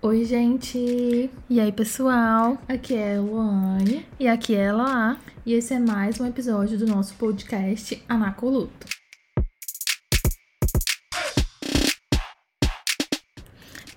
Oi, 0.00 0.24
gente! 0.24 1.28
E 1.50 1.58
aí, 1.58 1.72
pessoal? 1.72 2.56
Aqui 2.68 2.94
é 2.94 3.18
Luane. 3.18 4.06
E 4.20 4.28
aqui 4.28 4.54
é 4.54 4.66
a 4.66 4.68
Eloá. 4.68 5.16
E 5.44 5.52
esse 5.54 5.74
é 5.74 5.80
mais 5.80 6.20
um 6.20 6.26
episódio 6.26 6.78
do 6.78 6.86
nosso 6.86 7.16
podcast 7.16 8.00
Anacoluto. 8.08 8.86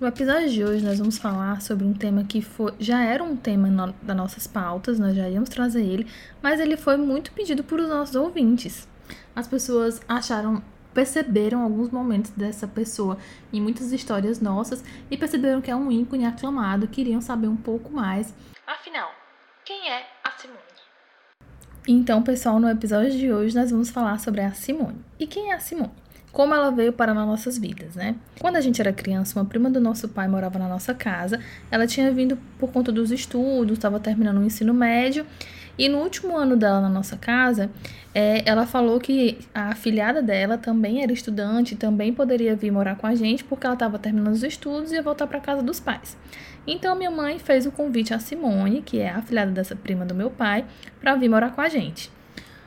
No 0.00 0.08
episódio 0.08 0.50
de 0.50 0.64
hoje, 0.64 0.84
nós 0.84 0.98
vamos 0.98 1.18
falar 1.18 1.62
sobre 1.62 1.86
um 1.86 1.94
tema 1.94 2.24
que 2.24 2.42
foi, 2.42 2.72
já 2.80 3.04
era 3.04 3.22
um 3.22 3.36
tema 3.36 3.68
no, 3.68 3.94
das 4.02 4.16
nossas 4.16 4.48
pautas, 4.48 4.98
nós 4.98 5.14
já 5.14 5.30
íamos 5.30 5.50
trazer 5.50 5.84
ele, 5.84 6.08
mas 6.42 6.58
ele 6.58 6.76
foi 6.76 6.96
muito 6.96 7.30
pedido 7.30 7.62
por 7.62 7.78
os 7.78 7.88
nossos 7.88 8.16
ouvintes. 8.16 8.88
As 9.36 9.46
pessoas 9.46 10.00
acharam 10.08 10.64
perceberam 10.92 11.62
alguns 11.62 11.90
momentos 11.90 12.30
dessa 12.32 12.66
pessoa 12.66 13.18
em 13.52 13.60
muitas 13.60 13.92
histórias 13.92 14.40
nossas 14.40 14.84
e 15.10 15.16
perceberam 15.16 15.60
que 15.60 15.70
é 15.70 15.76
um 15.76 15.90
ícone 15.90 16.26
aclamado, 16.26 16.88
queriam 16.88 17.20
saber 17.20 17.48
um 17.48 17.56
pouco 17.56 17.90
mais. 17.90 18.34
Afinal, 18.66 19.10
quem 19.64 19.88
é 19.88 20.06
a 20.24 20.30
Simone? 20.32 20.58
Então, 21.86 22.22
pessoal, 22.22 22.60
no 22.60 22.68
episódio 22.68 23.10
de 23.10 23.32
hoje 23.32 23.54
nós 23.54 23.70
vamos 23.70 23.90
falar 23.90 24.20
sobre 24.20 24.40
a 24.40 24.52
Simone. 24.52 25.04
E 25.18 25.26
quem 25.26 25.50
é 25.50 25.54
a 25.54 25.60
Simone? 25.60 26.01
Como 26.32 26.54
ela 26.54 26.70
veio 26.70 26.92
para 26.92 27.12
nas 27.12 27.26
nossas 27.26 27.58
vidas, 27.58 27.94
né? 27.94 28.16
Quando 28.40 28.56
a 28.56 28.60
gente 28.60 28.80
era 28.80 28.92
criança, 28.92 29.38
uma 29.38 29.44
prima 29.44 29.68
do 29.68 29.78
nosso 29.78 30.08
pai 30.08 30.26
morava 30.26 30.58
na 30.58 30.66
nossa 30.66 30.94
casa. 30.94 31.38
Ela 31.70 31.86
tinha 31.86 32.10
vindo 32.10 32.38
por 32.58 32.72
conta 32.72 32.90
dos 32.90 33.10
estudos, 33.10 33.76
estava 33.76 34.00
terminando 34.00 34.38
o 34.38 34.44
ensino 34.44 34.72
médio 34.72 35.26
e 35.78 35.88
no 35.88 35.98
último 35.98 36.36
ano 36.36 36.56
dela 36.56 36.80
na 36.80 36.88
nossa 36.88 37.16
casa, 37.16 37.70
é, 38.14 38.42
ela 38.48 38.66
falou 38.66 39.00
que 39.00 39.38
a 39.54 39.70
afilhada 39.70 40.20
dela 40.22 40.58
também 40.58 41.02
era 41.02 41.12
estudante, 41.12 41.76
também 41.76 42.12
poderia 42.12 42.54
vir 42.54 42.70
morar 42.70 42.96
com 42.96 43.06
a 43.06 43.14
gente, 43.14 43.42
porque 43.42 43.66
ela 43.66 43.74
estava 43.74 43.98
terminando 43.98 44.34
os 44.34 44.42
estudos 44.42 44.92
e 44.92 44.96
ia 44.96 45.02
voltar 45.02 45.26
para 45.26 45.40
casa 45.40 45.62
dos 45.62 45.80
pais. 45.80 46.16
Então 46.66 46.94
minha 46.94 47.10
mãe 47.10 47.38
fez 47.38 47.64
o 47.64 47.72
convite 47.72 48.12
a 48.12 48.18
Simone, 48.18 48.82
que 48.82 48.98
é 48.98 49.10
a 49.10 49.16
afilhada 49.16 49.50
dessa 49.50 49.74
prima 49.74 50.04
do 50.04 50.14
meu 50.14 50.30
pai, 50.30 50.66
para 51.00 51.14
vir 51.14 51.28
morar 51.28 51.52
com 51.52 51.60
a 51.60 51.68
gente. 51.68 52.10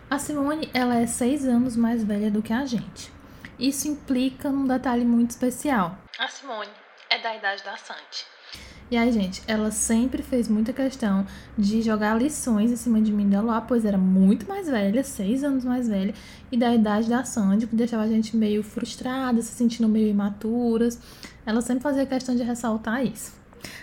A 0.09 0.17
Simone, 0.17 0.69
ela 0.73 0.97
é 0.97 1.05
seis 1.05 1.45
anos 1.45 1.75
mais 1.75 2.03
velha 2.03 2.31
do 2.31 2.41
que 2.41 2.53
a 2.53 2.65
gente. 2.65 3.14
Isso 3.57 3.87
implica 3.87 4.49
num 4.49 4.67
detalhe 4.67 5.05
muito 5.05 5.31
especial. 5.31 5.97
A 6.19 6.27
Simone 6.27 6.69
é 7.09 7.19
da 7.19 7.35
idade 7.35 7.63
da 7.63 7.77
Santi. 7.77 8.25
E 8.91 8.97
aí, 8.97 9.11
gente, 9.11 9.41
ela 9.47 9.71
sempre 9.71 10.21
fez 10.21 10.47
muita 10.47 10.71
questão 10.71 11.25
de 11.57 11.81
jogar 11.81 12.21
lições 12.21 12.71
em 12.71 12.75
cima 12.75 13.01
de 13.01 13.11
mim 13.11 13.27
da 13.27 13.41
Loa, 13.41 13.59
pois 13.61 13.83
era 13.83 13.97
muito 13.97 14.47
mais 14.47 14.69
velha, 14.69 15.03
seis 15.03 15.43
anos 15.43 15.65
mais 15.65 15.87
velha, 15.87 16.13
e 16.51 16.57
da 16.57 16.73
idade 16.73 17.09
da 17.09 17.23
Sandy, 17.23 17.65
que 17.65 17.75
deixava 17.75 18.03
a 18.03 18.07
gente 18.07 18.37
meio 18.37 18.61
frustrada, 18.61 19.41
se 19.41 19.55
sentindo 19.55 19.89
meio 19.89 20.07
imaturas. 20.07 20.99
Ela 21.45 21.61
sempre 21.61 21.81
fazia 21.81 22.05
questão 22.05 22.35
de 22.35 22.43
ressaltar 22.43 23.03
isso. 23.03 23.33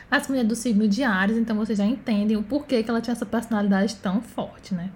As 0.08 0.28
mulheres 0.28 0.48
do 0.48 0.54
signo 0.54 0.86
de 0.86 1.02
Ares, 1.02 1.36
então 1.36 1.56
vocês 1.56 1.78
já 1.78 1.84
entendem 1.84 2.36
o 2.36 2.42
porquê 2.42 2.84
que 2.84 2.90
ela 2.90 3.00
tinha 3.00 3.12
essa 3.12 3.26
personalidade 3.26 3.96
tão 3.96 4.22
forte, 4.22 4.72
né? 4.72 4.90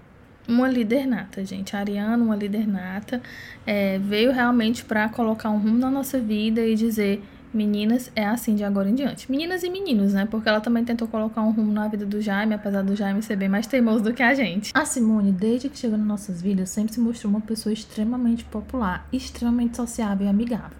Uma 0.47 0.67
líder 0.67 1.05
nata, 1.05 1.43
gente. 1.43 1.75
A 1.75 1.79
Ariana, 1.79 2.23
uma 2.23 2.35
líder 2.35 2.67
nata, 2.67 3.21
é, 3.65 3.99
veio 3.99 4.31
realmente 4.31 4.85
para 4.85 5.09
colocar 5.09 5.49
um 5.49 5.57
rumo 5.57 5.77
na 5.77 5.91
nossa 5.91 6.19
vida 6.19 6.65
e 6.65 6.75
dizer 6.75 7.21
Meninas 7.53 8.11
é 8.13 8.25
assim 8.25 8.55
de 8.55 8.63
agora 8.63 8.89
em 8.89 8.93
diante. 8.93 9.31
Meninas 9.31 9.63
e 9.63 9.69
meninos, 9.69 10.13
né? 10.13 10.27
Porque 10.29 10.49
ela 10.49 10.59
também 10.59 10.83
tentou 10.83 11.07
colocar 11.07 11.41
um 11.41 11.51
rumo 11.51 11.71
na 11.71 11.87
vida 11.87 12.05
do 12.05 12.21
Jaime, 12.21 12.53
apesar 12.53 12.83
do 12.83 12.95
Jaime 12.95 13.23
ser 13.23 13.37
bem 13.37 13.47
mais 13.47 13.65
teimoso 13.65 14.03
do 14.03 14.13
que 14.13 14.21
a 14.21 14.33
gente. 14.33 14.71
A 14.73 14.85
Simone, 14.85 15.31
desde 15.31 15.69
que 15.69 15.77
chegou 15.77 15.97
nas 15.97 16.05
nossas 16.05 16.41
vidas, 16.41 16.69
sempre 16.69 16.93
se 16.93 16.99
mostrou 16.99 17.31
uma 17.31 17.41
pessoa 17.41 17.71
extremamente 17.71 18.43
popular, 18.43 19.07
extremamente 19.13 19.77
sociável 19.77 20.27
e 20.27 20.29
amigável. 20.29 20.77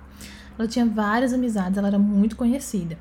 Ela 0.60 0.68
tinha 0.68 0.86
várias 0.86 1.34
amizades, 1.34 1.78
ela 1.78 1.88
era 1.88 2.00
muito 2.00 2.36
conhecida. 2.36 2.98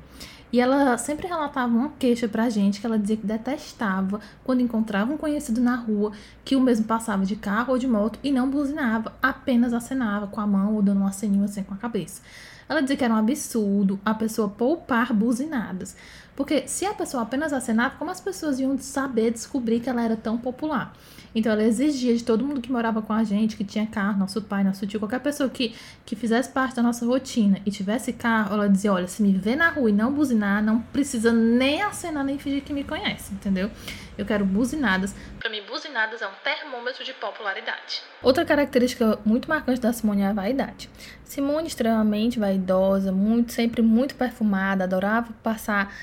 E 0.51 0.61
ela 0.61 0.97
sempre 0.97 1.27
relatava 1.27 1.75
uma 1.75 1.89
queixa 1.99 2.27
pra 2.27 2.49
gente 2.49 2.79
que 2.79 2.85
ela 2.85 2.97
dizia 2.97 3.17
que 3.17 3.27
detestava 3.27 4.21
quando 4.43 4.61
encontrava 4.61 5.11
um 5.11 5.17
conhecido 5.17 5.59
na 5.59 5.75
rua 5.75 6.13
que 6.45 6.55
o 6.55 6.61
mesmo 6.61 6.85
passava 6.85 7.25
de 7.25 7.35
carro 7.35 7.73
ou 7.73 7.77
de 7.77 7.87
moto 7.87 8.17
e 8.23 8.31
não 8.31 8.49
buzinava, 8.49 9.13
apenas 9.21 9.73
acenava 9.73 10.27
com 10.27 10.39
a 10.39 10.47
mão 10.47 10.75
ou 10.75 10.81
dando 10.81 11.01
um 11.01 11.07
aceninho 11.07 11.43
assim 11.43 11.63
com 11.63 11.73
a 11.73 11.77
cabeça. 11.77 12.21
Ela 12.69 12.81
dizia 12.81 12.97
que 12.97 13.03
era 13.03 13.13
um 13.13 13.17
absurdo 13.17 13.99
a 14.05 14.13
pessoa 14.13 14.49
poupar 14.49 15.13
buzinadas. 15.13 15.95
Porque 16.37 16.67
se 16.67 16.85
a 16.85 16.93
pessoa 16.93 17.23
apenas 17.23 17.51
acenava, 17.51 17.95
como 17.97 18.11
as 18.11 18.21
pessoas 18.21 18.59
iam 18.59 18.77
saber 18.77 19.31
descobrir 19.31 19.79
que 19.79 19.89
ela 19.89 20.03
era 20.03 20.15
tão 20.15 20.37
popular? 20.37 20.93
Então 21.33 21.51
ela 21.51 21.63
exigia 21.63 22.15
de 22.15 22.23
todo 22.23 22.45
mundo 22.45 22.61
que 22.61 22.71
morava 22.71 23.01
com 23.01 23.11
a 23.11 23.23
gente, 23.23 23.57
que 23.57 23.63
tinha 23.63 23.87
carro, 23.87 24.19
nosso 24.19 24.39
pai, 24.43 24.63
nosso 24.63 24.85
tio, 24.85 24.99
qualquer 24.99 25.19
pessoa 25.19 25.49
que, 25.49 25.75
que 26.05 26.15
fizesse 26.15 26.49
parte 26.49 26.75
da 26.75 26.83
nossa 26.83 27.07
rotina 27.07 27.59
e 27.65 27.71
tivesse 27.71 28.13
carro, 28.13 28.53
ela 28.53 28.69
dizia: 28.69 28.93
olha, 28.93 29.07
se 29.07 29.23
me 29.23 29.31
vê 29.33 29.55
na 29.55 29.69
rua 29.69 29.89
e 29.89 29.93
não 29.93 30.13
buzinar, 30.13 30.63
não 30.63 30.79
precisa 30.79 31.33
nem 31.33 31.81
acenar 31.81 32.23
nem 32.23 32.37
fingir 32.37 32.63
que 32.63 32.71
me 32.71 32.83
conhece, 32.83 33.33
entendeu? 33.33 33.71
Eu 34.15 34.25
quero 34.25 34.45
buzinadas. 34.45 35.15
Para 35.39 35.49
mim, 35.49 35.61
buzinadas 35.67 36.21
é 36.21 36.27
um 36.27 36.33
termômetro 36.43 37.03
de 37.03 37.13
popularidade. 37.13 38.01
Outra 38.21 38.45
característica 38.45 39.19
muito 39.25 39.49
marcante 39.49 39.81
da 39.81 39.91
Simone 39.91 40.21
é 40.21 40.27
a 40.27 40.33
vaidade. 40.33 40.89
Simone 41.23 41.67
extremamente 41.67 42.39
vaidosa, 42.39 43.11
muito 43.11 43.53
sempre 43.53 43.81
muito 43.81 44.15
perfumada, 44.15 44.85
adorava 44.85 45.33
passar 45.43 45.93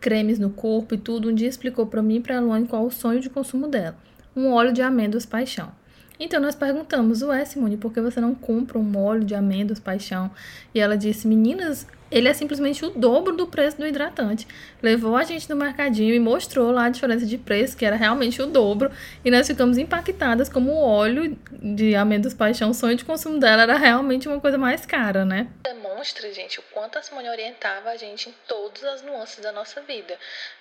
cremes 0.00 0.38
no 0.38 0.50
corpo 0.50 0.94
e 0.94 0.98
tudo. 0.98 1.30
Um 1.30 1.34
dia 1.34 1.48
explicou 1.48 1.86
para 1.86 2.02
mim 2.02 2.16
e 2.16 2.20
para 2.20 2.40
Luane 2.40 2.66
qual 2.66 2.84
o 2.84 2.90
sonho 2.90 3.20
de 3.20 3.30
consumo 3.30 3.68
dela: 3.68 3.96
um 4.34 4.52
óleo 4.52 4.72
de 4.72 4.82
amêndoas 4.82 5.26
paixão. 5.26 5.70
Então 6.18 6.40
nós 6.40 6.54
perguntamos, 6.54 7.20
ué, 7.22 7.44
Simone, 7.44 7.76
por 7.76 7.92
que 7.92 8.00
você 8.00 8.20
não 8.20 8.34
compra 8.34 8.78
um 8.78 8.96
óleo 8.96 9.24
de 9.24 9.34
amêndoas 9.34 9.78
paixão? 9.78 10.30
E 10.74 10.80
ela 10.80 10.96
disse, 10.96 11.28
meninas, 11.28 11.86
ele 12.10 12.28
é 12.28 12.34
simplesmente 12.34 12.84
o 12.84 12.90
dobro 12.90 13.36
do 13.36 13.46
preço 13.46 13.76
do 13.78 13.86
hidratante. 13.86 14.46
Levou 14.82 15.16
a 15.16 15.24
gente 15.24 15.48
no 15.50 15.56
mercadinho 15.56 16.14
e 16.14 16.20
mostrou 16.20 16.70
lá 16.70 16.84
a 16.84 16.88
diferença 16.88 17.26
de 17.26 17.36
preço, 17.36 17.76
que 17.76 17.84
era 17.84 17.96
realmente 17.96 18.40
o 18.40 18.46
dobro, 18.46 18.90
e 19.24 19.30
nós 19.30 19.46
ficamos 19.46 19.78
impactadas 19.78 20.48
como 20.48 20.72
o 20.72 20.80
óleo 20.80 21.36
de 21.50 21.94
amêndoas 21.94 22.34
paixão, 22.34 22.70
o 22.70 22.74
sonho 22.74 22.96
de 22.96 23.04
consumo 23.04 23.38
dela 23.38 23.62
era 23.62 23.76
realmente 23.76 24.28
uma 24.28 24.40
coisa 24.40 24.58
mais 24.58 24.86
cara, 24.86 25.24
né? 25.24 25.48
Demonstra, 25.62 26.32
gente, 26.32 26.60
o 26.60 26.62
quanto 26.72 26.98
a 26.98 27.02
Simone 27.02 27.28
orientava 27.28 27.90
a 27.90 27.96
gente 27.96 28.28
em 28.28 28.34
todas 28.46 28.84
as 28.84 29.02
nuances 29.02 29.40
da 29.40 29.52
nossa 29.52 29.80
vida, 29.82 30.16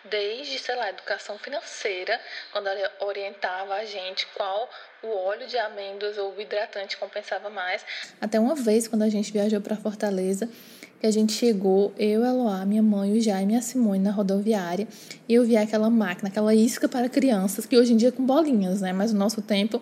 desde, 0.09 0.57
sei 0.59 0.75
lá, 0.75 0.89
educação 0.89 1.37
financeira, 1.37 2.19
quando 2.51 2.67
ela 2.67 2.91
orientava 3.01 3.75
a 3.75 3.85
gente 3.85 4.27
qual 4.35 4.69
o 5.03 5.27
óleo 5.27 5.47
de 5.47 5.57
amêndoas 5.57 6.17
ou 6.17 6.33
o 6.35 6.41
hidratante 6.41 6.97
compensava 6.97 7.49
mais. 7.49 7.85
Até 8.19 8.39
uma 8.39 8.55
vez, 8.55 8.87
quando 8.87 9.03
a 9.03 9.09
gente 9.09 9.31
viajou 9.31 9.61
para 9.61 9.75
Fortaleza, 9.75 10.49
que 10.99 11.07
a 11.07 11.11
gente 11.11 11.33
chegou, 11.33 11.93
eu, 11.97 12.23
Eloá, 12.23 12.65
minha 12.65 12.81
mãe, 12.81 13.13
o 13.17 13.21
Jaime 13.21 13.53
e 13.53 13.57
a 13.57 13.61
Simone 13.61 13.99
na 13.99 14.11
rodoviária, 14.11 14.87
e 15.27 15.33
eu 15.33 15.43
vi 15.43 15.55
aquela 15.57 15.89
máquina, 15.89 16.29
aquela 16.29 16.53
isca 16.55 16.87
para 16.87 17.09
crianças, 17.09 17.65
que 17.65 17.77
hoje 17.77 17.93
em 17.93 17.97
dia 17.97 18.09
é 18.09 18.11
com 18.11 18.25
bolinhas, 18.25 18.81
né? 18.81 18.93
Mas 18.93 19.11
no 19.13 19.19
nosso 19.19 19.41
tempo 19.41 19.79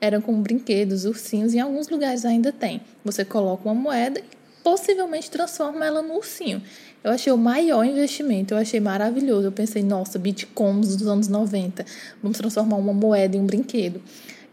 eram 0.00 0.20
com 0.20 0.40
brinquedos, 0.40 1.04
ursinhos, 1.04 1.54
e 1.54 1.58
em 1.58 1.60
alguns 1.60 1.88
lugares 1.88 2.24
ainda 2.24 2.52
tem. 2.52 2.80
Você 3.04 3.24
coloca 3.24 3.68
uma 3.68 3.74
moeda 3.74 4.20
e 4.20 4.24
possivelmente 4.64 5.30
transforma 5.30 5.84
ela 5.84 6.00
no 6.00 6.14
ursinho. 6.14 6.62
Eu 7.04 7.10
achei 7.10 7.30
o 7.30 7.36
maior 7.36 7.84
investimento, 7.84 8.54
eu 8.54 8.58
achei 8.58 8.80
maravilhoso. 8.80 9.46
Eu 9.46 9.52
pensei, 9.52 9.82
nossa, 9.82 10.18
bitcoins 10.18 10.96
dos 10.96 11.06
anos 11.06 11.28
90, 11.28 11.84
vamos 12.22 12.38
transformar 12.38 12.76
uma 12.76 12.94
moeda 12.94 13.36
em 13.36 13.40
um 13.40 13.46
brinquedo. 13.46 14.00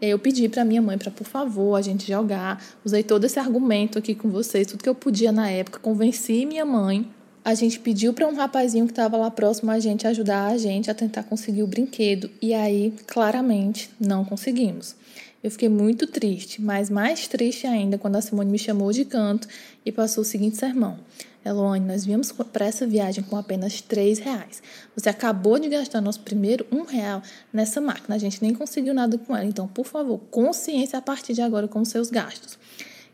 Eu 0.04 0.18
pedi 0.18 0.48
para 0.48 0.64
minha 0.64 0.82
mãe 0.82 0.98
para, 0.98 1.12
por 1.12 1.28
favor, 1.28 1.76
a 1.76 1.80
gente 1.80 2.08
jogar. 2.08 2.60
Usei 2.84 3.04
todo 3.04 3.24
esse 3.24 3.38
argumento 3.38 4.00
aqui 4.00 4.16
com 4.16 4.28
vocês, 4.28 4.66
tudo 4.66 4.82
que 4.82 4.88
eu 4.88 4.96
podia 4.96 5.30
na 5.30 5.48
época. 5.48 5.78
Convenci 5.78 6.44
minha 6.44 6.66
mãe. 6.66 7.08
A 7.44 7.54
gente 7.54 7.78
pediu 7.78 8.12
para 8.12 8.26
um 8.26 8.34
rapazinho 8.34 8.84
que 8.86 8.90
estava 8.90 9.16
lá 9.16 9.30
próximo 9.30 9.70
a 9.70 9.78
gente 9.78 10.04
ajudar 10.04 10.48
a 10.48 10.58
gente 10.58 10.90
a 10.90 10.94
tentar 10.94 11.22
conseguir 11.22 11.62
o 11.62 11.68
brinquedo. 11.68 12.28
E 12.42 12.52
aí, 12.52 12.92
claramente, 13.06 13.90
não 14.00 14.24
conseguimos. 14.24 14.96
Eu 15.40 15.52
fiquei 15.52 15.68
muito 15.68 16.04
triste, 16.08 16.60
mas 16.60 16.90
mais 16.90 17.28
triste 17.28 17.68
ainda 17.68 17.96
quando 17.96 18.16
a 18.16 18.20
Simone 18.20 18.50
me 18.50 18.58
chamou 18.58 18.90
de 18.90 19.04
canto 19.04 19.46
e 19.86 19.92
passou 19.92 20.22
o 20.22 20.24
seguinte 20.24 20.56
sermão. 20.56 20.98
Eloane, 21.44 21.84
nós 21.84 22.04
viemos 22.04 22.30
para 22.30 22.66
essa 22.66 22.86
viagem 22.86 23.24
com 23.24 23.36
apenas 23.36 23.80
três 23.80 24.18
reais. 24.18 24.62
Você 24.94 25.08
acabou 25.08 25.58
de 25.58 25.68
gastar 25.68 26.00
nosso 26.00 26.20
primeiro 26.20 26.66
um 26.70 26.84
real 26.84 27.20
nessa 27.52 27.80
máquina. 27.80 28.14
A 28.14 28.18
gente 28.18 28.40
nem 28.40 28.54
conseguiu 28.54 28.94
nada 28.94 29.18
com 29.18 29.36
ela. 29.36 29.44
Então, 29.44 29.66
por 29.66 29.86
favor, 29.86 30.20
consciência 30.30 30.98
a 30.98 31.02
partir 31.02 31.34
de 31.34 31.42
agora 31.42 31.66
com 31.66 31.80
os 31.80 31.88
seus 31.88 32.10
gastos. 32.10 32.58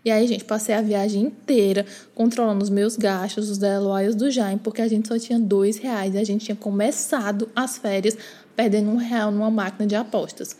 E 0.04 0.10
aí, 0.10 0.26
gente, 0.26 0.44
passei 0.44 0.75
a 0.75 0.80
viagem 0.80 1.22
inteira 1.22 1.84
controlando 2.14 2.62
os 2.62 2.70
meus 2.70 2.96
gastos, 2.96 3.50
os 3.50 3.58
da 3.58 3.75
Eloy 3.75 4.04
e 4.04 4.08
os 4.08 4.14
do 4.14 4.31
Jaime, 4.31 4.60
porque 4.62 4.81
a 4.81 4.88
gente 4.88 5.08
só 5.08 5.19
tinha 5.19 5.38
dois 5.38 5.78
reais 5.78 6.14
e 6.14 6.19
a 6.19 6.24
gente 6.24 6.44
tinha 6.44 6.56
começado 6.56 7.50
as 7.54 7.78
férias 7.78 8.16
perdendo 8.54 8.90
um 8.90 8.96
real 8.96 9.31
numa 9.31 9.50
máquina 9.50 9.86
de 9.86 9.96
apostas. 9.96 10.56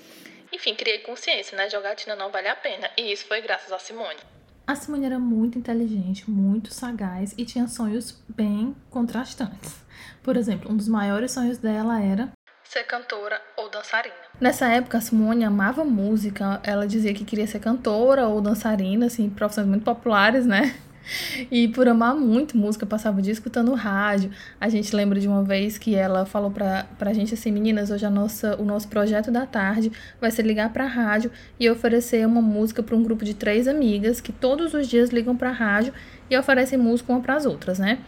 Enfim, 0.53 0.75
criei 0.75 0.99
consciência, 0.99 1.57
né? 1.57 1.69
Jogatina 1.69 2.17
não 2.17 2.31
vale 2.31 2.49
a 2.49 2.57
pena. 2.57 2.91
E 2.97 3.13
isso 3.13 3.27
foi 3.27 3.41
graças 3.41 3.71
a 3.71 3.79
Simone. 3.79 4.38
A 4.69 4.75
Simone 4.75 5.07
era 5.07 5.19
muito 5.19 5.59
inteligente, 5.59 6.31
muito 6.31 6.75
sagaz 6.75 7.35
e 7.39 7.45
tinha 7.47 7.67
sonhos 7.67 8.23
bem 8.29 8.77
contrastantes. 8.91 9.77
Por 10.23 10.37
exemplo, 10.37 10.71
um 10.71 10.77
dos 10.77 10.87
maiores 10.87 11.33
sonhos 11.33 11.57
dela 11.57 11.99
era 12.03 12.29
ser 12.65 12.85
cantora 12.85 13.41
ou 13.57 13.71
dançarina. 13.71 14.15
Nessa 14.39 14.67
época, 14.69 14.99
a 14.99 15.01
Simone 15.01 15.43
amava 15.43 15.87
música. 15.87 16.61
Ela 16.63 16.87
dizia 16.87 17.15
que 17.15 17.25
queria 17.25 17.47
ser 17.47 17.61
cantora 17.61 18.29
ou 18.29 18.43
dançarina, 18.43 19.07
assim, 19.07 19.31
profissões 19.31 19.67
muito 19.67 19.85
populares, 19.85 20.45
né? 20.45 20.79
E 21.51 21.69
por 21.69 21.89
amar 21.89 22.15
muito 22.15 22.57
música, 22.57 22.85
passava 22.85 23.19
o 23.19 23.23
dia 23.23 23.33
escutando 23.33 23.73
rádio. 23.75 24.31
A 24.61 24.69
gente 24.69 24.95
lembra 24.95 25.19
de 25.19 25.27
uma 25.29 25.43
vez 25.43 25.79
que 25.79 25.95
ela 25.95 26.27
falou 26.27 26.51
pra, 26.51 26.87
pra 26.99 27.13
gente 27.13 27.35
assim, 27.35 27.51
meninas, 27.51 27.91
hoje 27.91 28.05
a 28.05 28.11
nossa, 28.11 28.57
o 28.61 28.65
nosso 28.65 28.89
projeto 28.89 29.31
da 29.31 29.47
tarde 29.47 29.91
vai 30.21 30.31
ser 30.31 30.43
ligar 30.43 30.73
pra 30.73 30.87
rádio 30.87 31.31
e 31.59 31.69
oferecer 31.71 32.27
uma 32.27 32.43
música 32.43 32.83
para 32.83 32.95
um 32.97 33.03
grupo 33.03 33.25
de 33.25 33.35
três 33.35 33.67
amigas 33.67 34.21
que 34.21 34.33
todos 34.33 34.75
os 34.75 34.87
dias 34.87 35.11
ligam 35.11 35.37
pra 35.37 35.51
rádio 35.51 35.93
e 36.31 36.37
oferecem 36.37 36.79
música 36.79 37.13
uma 37.13 37.21
para 37.21 37.35
as 37.35 37.47
outras, 37.47 37.79
né? 37.79 37.99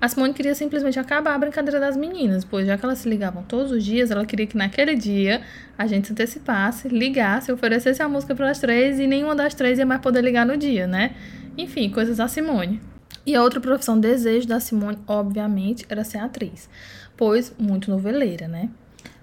A 0.00 0.08
Simone 0.08 0.32
queria 0.32 0.54
simplesmente 0.54 0.98
acabar 0.98 1.34
a 1.34 1.38
brincadeira 1.38 1.78
das 1.78 1.96
meninas, 1.96 2.44
pois 2.44 2.66
já 2.66 2.76
que 2.76 2.84
elas 2.84 2.98
se 2.98 3.08
ligavam 3.08 3.42
todos 3.42 3.70
os 3.70 3.84
dias, 3.84 4.10
ela 4.10 4.24
queria 4.24 4.46
que 4.46 4.56
naquele 4.56 4.94
dia 4.94 5.42
a 5.76 5.86
gente 5.86 6.06
se 6.06 6.12
antecipasse, 6.12 6.88
ligasse, 6.88 7.52
oferecesse 7.52 8.02
a 8.02 8.08
música 8.08 8.34
para 8.34 8.50
as 8.50 8.58
três 8.58 8.98
e 8.98 9.06
nenhuma 9.06 9.34
das 9.34 9.54
três 9.54 9.78
ia 9.78 9.86
mais 9.86 10.00
poder 10.00 10.22
ligar 10.22 10.46
no 10.46 10.56
dia, 10.56 10.86
né? 10.86 11.14
Enfim, 11.56 11.90
coisas 11.90 12.16
da 12.16 12.28
Simone. 12.28 12.80
E 13.26 13.34
a 13.34 13.42
outra 13.42 13.60
profissão 13.60 14.00
desejo 14.00 14.48
da 14.48 14.60
Simone, 14.60 14.98
obviamente, 15.06 15.84
era 15.88 16.04
ser 16.04 16.18
atriz, 16.18 16.68
pois 17.16 17.54
muito 17.58 17.90
noveleira, 17.90 18.48
né? 18.48 18.70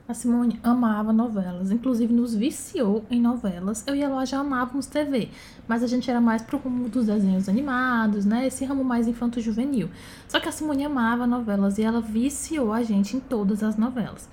A 0.08 0.14
Simone 0.14 0.58
amava 0.64 1.12
novelas, 1.12 1.70
inclusive 1.70 2.14
nos 2.14 2.34
viciou 2.34 3.04
em 3.12 3.20
novelas. 3.20 3.84
Eu 3.86 3.94
e 3.94 4.02
a 4.02 4.06
Eloá 4.06 4.24
já 4.24 4.40
amávamos 4.40 4.86
TV, 4.86 5.30
mas 5.68 5.84
a 5.84 5.88
gente 5.88 6.10
era 6.10 6.22
mais 6.22 6.42
pro 6.42 6.58
rumo 6.58 6.88
dos 6.88 7.08
desenhos 7.08 7.50
animados, 7.50 8.24
né? 8.24 8.48
Esse 8.48 8.64
ramo 8.64 8.86
mais 8.86 9.06
infanto-juvenil. 9.06 9.90
Só 10.30 10.40
que 10.40 10.48
a 10.48 10.52
Simone 10.52 10.86
amava 10.86 11.28
novelas 11.28 11.78
e 11.78 11.84
ela 11.84 12.00
viciou 12.00 12.72
a 12.72 12.84
gente 12.84 13.18
em 13.18 13.20
todas 13.20 13.62
as 13.62 13.76
novelas. 13.76 14.30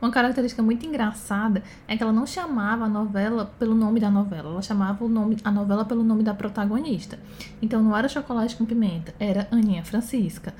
Uma 0.00 0.10
característica 0.10 0.62
muito 0.62 0.86
engraçada 0.86 1.62
é 1.86 1.94
que 1.94 2.02
ela 2.02 2.12
não 2.12 2.24
chamava 2.24 2.86
a 2.86 2.88
novela 2.88 3.52
pelo 3.58 3.74
nome 3.74 4.00
da 4.00 4.10
novela, 4.10 4.48
ela 4.48 4.62
chamava 4.62 5.04
o 5.04 5.10
nome, 5.10 5.36
a 5.44 5.50
novela 5.50 5.84
pelo 5.84 6.02
nome 6.02 6.22
da 6.22 6.32
protagonista. 6.32 7.18
Então 7.60 7.82
não 7.82 7.94
era 7.94 8.08
Chocolate 8.08 8.56
com 8.56 8.64
Pimenta, 8.64 9.14
era 9.20 9.46
Aninha 9.50 9.84
Francisca 9.84 10.54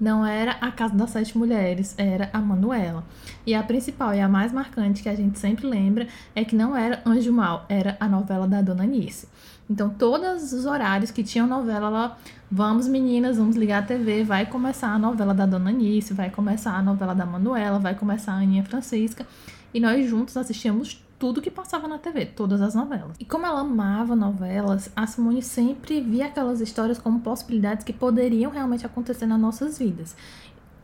não 0.00 0.24
era 0.24 0.52
a 0.52 0.70
Casa 0.70 0.94
das 0.94 1.10
Sete 1.10 1.36
Mulheres, 1.36 1.94
era 1.96 2.30
a 2.32 2.38
Manuela. 2.40 3.04
E 3.46 3.54
a 3.54 3.62
principal 3.62 4.14
e 4.14 4.20
a 4.20 4.28
mais 4.28 4.52
marcante 4.52 5.02
que 5.02 5.08
a 5.08 5.14
gente 5.14 5.38
sempre 5.38 5.66
lembra 5.66 6.06
é 6.34 6.44
que 6.44 6.56
não 6.56 6.76
era 6.76 7.02
Anjo 7.06 7.32
Mal, 7.32 7.66
era 7.68 7.96
a 8.00 8.08
novela 8.08 8.46
da 8.46 8.62
Dona 8.62 8.84
Nice. 8.84 9.26
Então, 9.70 9.88
todos 9.90 10.52
os 10.52 10.66
horários 10.66 11.10
que 11.10 11.22
tinham 11.22 11.46
novela, 11.46 11.86
ela, 11.86 12.18
vamos 12.50 12.86
meninas, 12.86 13.38
vamos 13.38 13.56
ligar 13.56 13.82
a 13.82 13.86
TV, 13.86 14.24
vai 14.24 14.44
começar 14.44 14.88
a 14.88 14.98
novela 14.98 15.32
da 15.32 15.46
Dona 15.46 15.70
Nice, 15.70 16.12
vai 16.12 16.30
começar 16.30 16.72
a 16.72 16.82
novela 16.82 17.14
da 17.14 17.24
Manuela, 17.24 17.78
vai 17.78 17.94
começar 17.94 18.32
a 18.32 18.36
Aninha 18.36 18.64
Francisca. 18.64 19.26
E 19.72 19.80
nós 19.80 20.08
juntos 20.08 20.36
assistíamos 20.36 21.02
tudo 21.22 21.40
que 21.40 21.52
passava 21.52 21.86
na 21.86 22.00
TV, 22.00 22.26
todas 22.26 22.60
as 22.60 22.74
novelas. 22.74 23.14
E 23.16 23.24
como 23.24 23.46
ela 23.46 23.60
amava 23.60 24.16
novelas, 24.16 24.90
a 24.96 25.06
Simone 25.06 25.40
sempre 25.40 26.00
via 26.00 26.26
aquelas 26.26 26.60
histórias 26.60 26.98
como 26.98 27.20
possibilidades 27.20 27.84
que 27.84 27.92
poderiam 27.92 28.50
realmente 28.50 28.84
acontecer 28.84 29.24
nas 29.26 29.38
nossas 29.38 29.78
vidas. 29.78 30.16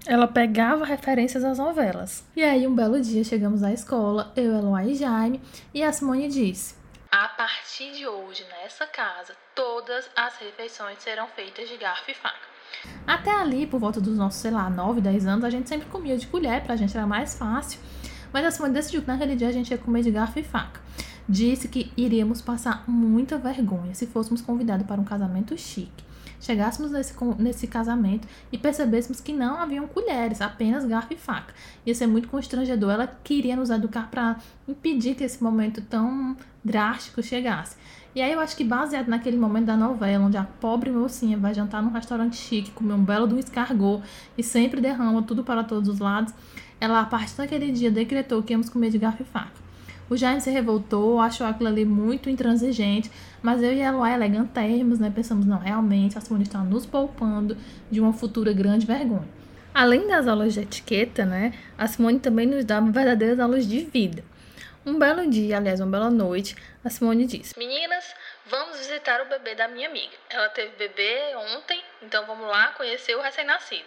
Ela 0.06 0.28
pegava 0.28 0.84
referências 0.84 1.42
às 1.42 1.58
novelas. 1.58 2.24
E 2.36 2.44
aí, 2.44 2.68
um 2.68 2.74
belo 2.76 3.00
dia, 3.00 3.24
chegamos 3.24 3.64
à 3.64 3.72
escola, 3.72 4.32
eu, 4.36 4.54
Eloá 4.54 4.84
e 4.84 4.94
Jaime, 4.94 5.42
e 5.74 5.82
a 5.82 5.92
Simone 5.92 6.28
disse: 6.28 6.76
A 7.10 7.30
partir 7.30 7.90
de 7.90 8.06
hoje, 8.06 8.46
nessa 8.48 8.86
casa, 8.86 9.34
todas 9.56 10.08
as 10.14 10.36
refeições 10.36 11.02
serão 11.02 11.26
feitas 11.34 11.68
de 11.68 11.76
garfo 11.76 12.12
e 12.12 12.14
faca. 12.14 12.46
Até 13.04 13.32
ali, 13.32 13.66
por 13.66 13.80
volta 13.80 14.00
dos 14.00 14.16
nossos, 14.16 14.40
sei 14.40 14.52
lá, 14.52 14.70
9, 14.70 15.00
10 15.00 15.26
anos, 15.26 15.44
a 15.44 15.50
gente 15.50 15.68
sempre 15.68 15.88
comia 15.88 16.16
de 16.16 16.28
colher, 16.28 16.62
pra 16.62 16.76
gente 16.76 16.96
era 16.96 17.08
mais 17.08 17.36
fácil. 17.36 17.80
Mas 18.32 18.44
a 18.44 18.50
Simone 18.50 18.74
decidiu 18.74 19.02
que 19.02 19.08
naquele 19.08 19.36
dia 19.36 19.48
a 19.48 19.52
gente 19.52 19.70
ia 19.70 19.78
comer 19.78 20.02
de 20.02 20.10
garfo 20.10 20.38
e 20.38 20.42
faca. 20.42 20.80
Disse 21.28 21.68
que 21.68 21.92
iríamos 21.96 22.40
passar 22.40 22.84
muita 22.88 23.36
vergonha 23.36 23.94
se 23.94 24.06
fôssemos 24.06 24.40
convidados 24.40 24.86
para 24.86 25.00
um 25.00 25.04
casamento 25.04 25.56
chique. 25.58 26.08
Chegássemos 26.40 26.92
nesse, 26.92 27.14
nesse 27.38 27.66
casamento 27.66 28.28
e 28.52 28.56
percebêssemos 28.56 29.20
que 29.20 29.32
não 29.32 29.60
haviam 29.60 29.88
colheres, 29.88 30.40
apenas 30.40 30.84
garfo 30.84 31.12
e 31.12 31.16
faca. 31.16 31.52
Ia 31.84 31.94
ser 31.94 32.06
muito 32.06 32.28
constrangedor. 32.28 32.92
Ela 32.92 33.06
queria 33.06 33.56
nos 33.56 33.70
educar 33.70 34.08
para 34.10 34.36
impedir 34.66 35.16
que 35.16 35.24
esse 35.24 35.42
momento 35.42 35.82
tão 35.82 36.36
drástico 36.64 37.22
chegasse. 37.22 37.76
E 38.14 38.22
aí 38.22 38.32
eu 38.32 38.40
acho 38.40 38.56
que 38.56 38.64
baseado 38.64 39.08
naquele 39.08 39.36
momento 39.36 39.66
da 39.66 39.76
novela, 39.76 40.24
onde 40.24 40.36
a 40.36 40.44
pobre 40.44 40.90
mocinha 40.90 41.36
vai 41.36 41.52
jantar 41.54 41.82
num 41.82 41.90
restaurante 41.90 42.36
chique, 42.36 42.70
comer 42.70 42.94
um 42.94 43.04
belo 43.04 43.26
do 43.26 43.38
escargot 43.38 44.02
e 44.36 44.42
sempre 44.42 44.80
derrama 44.80 45.22
tudo 45.22 45.44
para 45.44 45.62
todos 45.62 45.88
os 45.88 45.98
lados, 45.98 46.32
ela, 46.80 47.00
a 47.00 47.06
partir 47.06 47.36
daquele 47.36 47.72
dia, 47.72 47.90
decretou 47.90 48.42
que 48.42 48.52
íamos 48.52 48.68
comer 48.68 48.90
de 48.90 48.98
garfo 48.98 49.22
e 49.22 49.26
faca. 49.26 49.68
O 50.10 50.16
Jaime 50.16 50.40
se 50.40 50.50
revoltou, 50.50 51.20
achou 51.20 51.46
aquilo 51.46 51.68
ali 51.68 51.84
muito 51.84 52.30
intransigente, 52.30 53.10
mas 53.42 53.62
eu 53.62 53.72
e 53.72 53.82
a 53.82 53.88
Eloá 53.88 54.12
elegantérrimos, 54.12 54.98
né? 54.98 55.12
Pensamos, 55.14 55.44
não, 55.44 55.58
realmente, 55.58 56.16
a 56.16 56.20
Simone 56.20 56.44
está 56.44 56.60
nos 56.60 56.86
poupando 56.86 57.56
de 57.90 58.00
uma 58.00 58.12
futura 58.12 58.52
grande 58.52 58.86
vergonha. 58.86 59.28
Além 59.74 60.08
das 60.08 60.26
aulas 60.26 60.54
de 60.54 60.60
etiqueta, 60.60 61.26
né? 61.26 61.52
A 61.76 61.86
Simone 61.86 62.18
também 62.18 62.46
nos 62.46 62.64
dava 62.64 62.90
verdadeiras 62.90 63.38
aulas 63.38 63.66
de 63.66 63.80
vida. 63.80 64.24
Um 64.86 64.98
belo 64.98 65.28
dia, 65.28 65.58
aliás, 65.58 65.78
uma 65.80 65.90
bela 65.90 66.10
noite, 66.10 66.56
a 66.82 66.88
Simone 66.88 67.26
disse: 67.26 67.58
Meninas, 67.58 68.06
vamos 68.46 68.78
visitar 68.78 69.20
o 69.20 69.28
bebê 69.28 69.54
da 69.54 69.68
minha 69.68 69.90
amiga. 69.90 70.16
Ela 70.30 70.48
teve 70.48 70.70
bebê 70.78 71.36
ontem, 71.54 71.82
então 72.02 72.26
vamos 72.26 72.46
lá 72.46 72.68
conhecer 72.68 73.16
o 73.16 73.22
recém-nascido. 73.22 73.86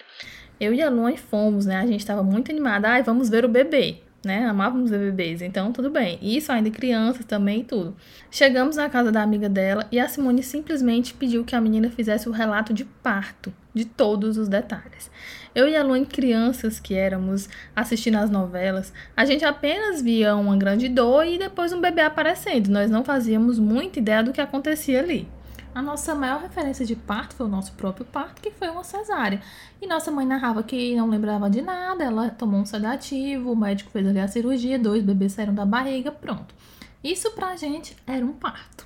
Eu 0.60 0.74
e 0.74 0.82
a 0.82 0.90
Luan 0.90 1.16
fomos, 1.18 1.66
né? 1.66 1.78
A 1.78 1.88
gente 1.88 2.02
estava 2.02 2.22
muito 2.22 2.52
animada. 2.52 2.90
Ai, 2.90 3.04
vamos 3.04 3.30
ver 3.30 3.44
o 3.44 3.50
bebê, 3.50 3.98
né? 4.24 4.46
Amávamos 4.46 4.92
ver 4.92 5.00
bebês, 5.00 5.42
então 5.42 5.72
tudo 5.72 5.90
bem. 5.90 6.20
Isso 6.22 6.52
ainda 6.52 6.70
crianças 6.70 7.26
também 7.26 7.62
e 7.62 7.64
tudo. 7.64 7.96
Chegamos 8.30 8.76
na 8.76 8.90
casa 8.90 9.12
da 9.12 9.24
amiga 9.24 9.50
dela 9.50 9.88
e 9.92 10.00
a 10.00 10.08
Simone 10.08 10.44
simplesmente 10.44 11.14
pediu 11.14 11.44
que 11.44 11.56
a 11.56 11.62
menina 11.62 11.90
fizesse 11.90 12.30
o 12.30 12.32
relato 12.32 12.74
de 12.74 12.86
parto, 12.86 13.54
de 13.74 13.86
todos 13.86 14.38
os 14.38 14.48
detalhes. 14.48 15.10
Eu 15.56 15.68
e 15.68 15.76
a 15.76 15.84
Luan, 15.84 16.06
crianças 16.06 16.80
que 16.80 16.94
éramos 16.94 17.50
assistindo 17.76 18.18
as 18.18 18.30
novelas, 18.30 18.94
a 19.18 19.26
gente 19.26 19.44
apenas 19.44 20.02
via 20.02 20.36
uma 20.36 20.56
grande 20.56 20.88
dor 20.88 21.26
e 21.26 21.38
depois 21.38 21.74
um 21.74 21.82
bebê 21.82 22.02
aparecendo. 22.02 22.70
Nós 22.70 22.90
não 22.90 23.04
fazíamos 23.04 23.58
muita 23.58 24.00
ideia 24.00 24.24
do 24.24 24.32
que 24.32 24.40
acontecia 24.40 25.00
ali. 25.00 25.28
A 25.74 25.82
nossa 25.82 26.14
maior 26.14 26.42
referência 26.42 26.86
de 26.86 26.98
parto 26.98 27.34
foi 27.34 27.46
o 27.46 27.50
nosso 27.50 27.72
próprio 27.74 28.06
parto, 28.06 28.42
que 28.42 28.52
foi 28.52 28.70
uma 28.70 28.84
cesárea. 28.84 29.42
E 29.82 29.88
nossa 29.88 30.12
mãe 30.12 30.26
narrava 30.26 30.62
que 30.62 30.94
não 30.98 31.10
lembrava 31.10 31.50
de 31.50 31.62
nada, 31.62 32.04
ela 32.04 32.30
tomou 32.30 32.60
um 32.60 32.66
sedativo, 32.66 33.54
o 33.54 33.56
médico 33.56 33.90
fez 33.90 34.06
ali 34.06 34.20
a 34.20 34.28
cirurgia, 34.28 34.78
dois 34.78 35.02
bebês 35.02 35.32
saíram 35.32 35.54
da 35.54 35.66
barriga, 35.66 36.12
pronto. 36.12 36.54
Isso 37.02 37.32
pra 37.32 37.56
gente 37.56 37.96
era 38.06 38.26
um 38.26 38.34
parto. 38.34 38.86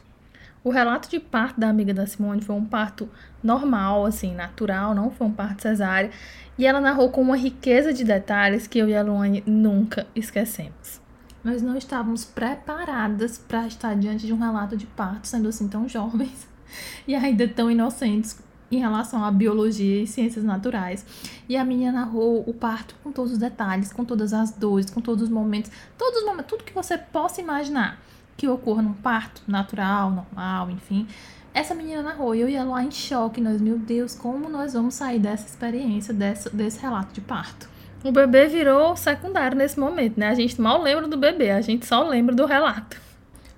O 0.63 0.69
relato 0.69 1.09
de 1.09 1.19
parto 1.19 1.59
da 1.59 1.69
amiga 1.69 1.91
da 1.91 2.05
Simone 2.05 2.41
foi 2.41 2.55
um 2.55 2.65
parto 2.65 3.09
normal, 3.41 4.05
assim, 4.05 4.35
natural, 4.35 4.93
não 4.93 5.09
foi 5.09 5.25
um 5.25 5.31
parto 5.31 5.63
cesárea. 5.63 6.11
E 6.55 6.67
ela 6.67 6.79
narrou 6.79 7.09
com 7.09 7.21
uma 7.21 7.35
riqueza 7.35 7.91
de 7.91 8.03
detalhes 8.03 8.67
que 8.67 8.77
eu 8.77 8.87
e 8.87 8.95
a 8.95 9.01
Luane 9.01 9.43
nunca 9.47 10.05
esquecemos. 10.15 11.01
Nós 11.43 11.63
não 11.63 11.75
estávamos 11.75 12.25
preparadas 12.25 13.39
para 13.39 13.65
estar 13.65 13.95
diante 13.95 14.27
de 14.27 14.33
um 14.33 14.39
relato 14.39 14.77
de 14.77 14.85
parto, 14.85 15.27
sendo 15.27 15.49
assim 15.49 15.67
tão 15.67 15.89
jovens 15.89 16.54
e 17.07 17.15
ainda 17.15 17.47
tão 17.47 17.69
inocentes 17.69 18.39
em 18.71 18.79
relação 18.79 19.23
à 19.23 19.31
biologia 19.31 20.03
e 20.03 20.07
ciências 20.07 20.43
naturais. 20.43 21.05
E 21.47 21.55
a 21.55 21.63
menina 21.63 21.91
narrou 21.91 22.43
o 22.47 22.53
parto 22.53 22.95
com 23.03 23.11
todos 23.11 23.33
os 23.33 23.37
detalhes, 23.37 23.93
com 23.93 24.03
todas 24.03 24.33
as 24.33 24.51
dores, 24.51 24.89
com 24.89 25.01
todos 25.01 25.23
os 25.23 25.29
momentos, 25.29 25.71
todos 25.97 26.19
os 26.19 26.25
momentos, 26.25 26.49
tudo 26.49 26.63
que 26.63 26.73
você 26.73 26.97
possa 26.97 27.41
imaginar 27.41 27.99
que 28.37 28.47
ocorra 28.47 28.81
num 28.81 28.93
parto 28.93 29.41
natural, 29.47 30.11
normal, 30.11 30.69
enfim. 30.69 31.07
Essa 31.53 31.73
menina 31.73 32.01
narrou 32.01 32.35
e 32.35 32.41
eu 32.41 32.49
ia 32.49 32.63
lá 32.63 32.83
em 32.83 32.91
choque, 32.91 33.39
nós, 33.39 33.61
meu 33.61 33.77
Deus, 33.77 34.13
como 34.13 34.49
nós 34.49 34.73
vamos 34.73 34.95
sair 34.95 35.19
dessa 35.19 35.47
experiência, 35.47 36.13
dessa, 36.13 36.49
desse 36.49 36.81
relato 36.81 37.13
de 37.13 37.21
parto? 37.21 37.69
O 38.03 38.11
bebê 38.11 38.47
virou 38.47 38.95
secundário 38.95 39.57
nesse 39.57 39.79
momento, 39.79 40.19
né? 40.19 40.27
A 40.27 40.35
gente 40.35 40.59
mal 40.59 40.81
lembra 40.81 41.07
do 41.07 41.17
bebê, 41.17 41.51
a 41.51 41.61
gente 41.61 41.85
só 41.85 42.03
lembra 42.03 42.35
do 42.35 42.45
relato. 42.45 43.04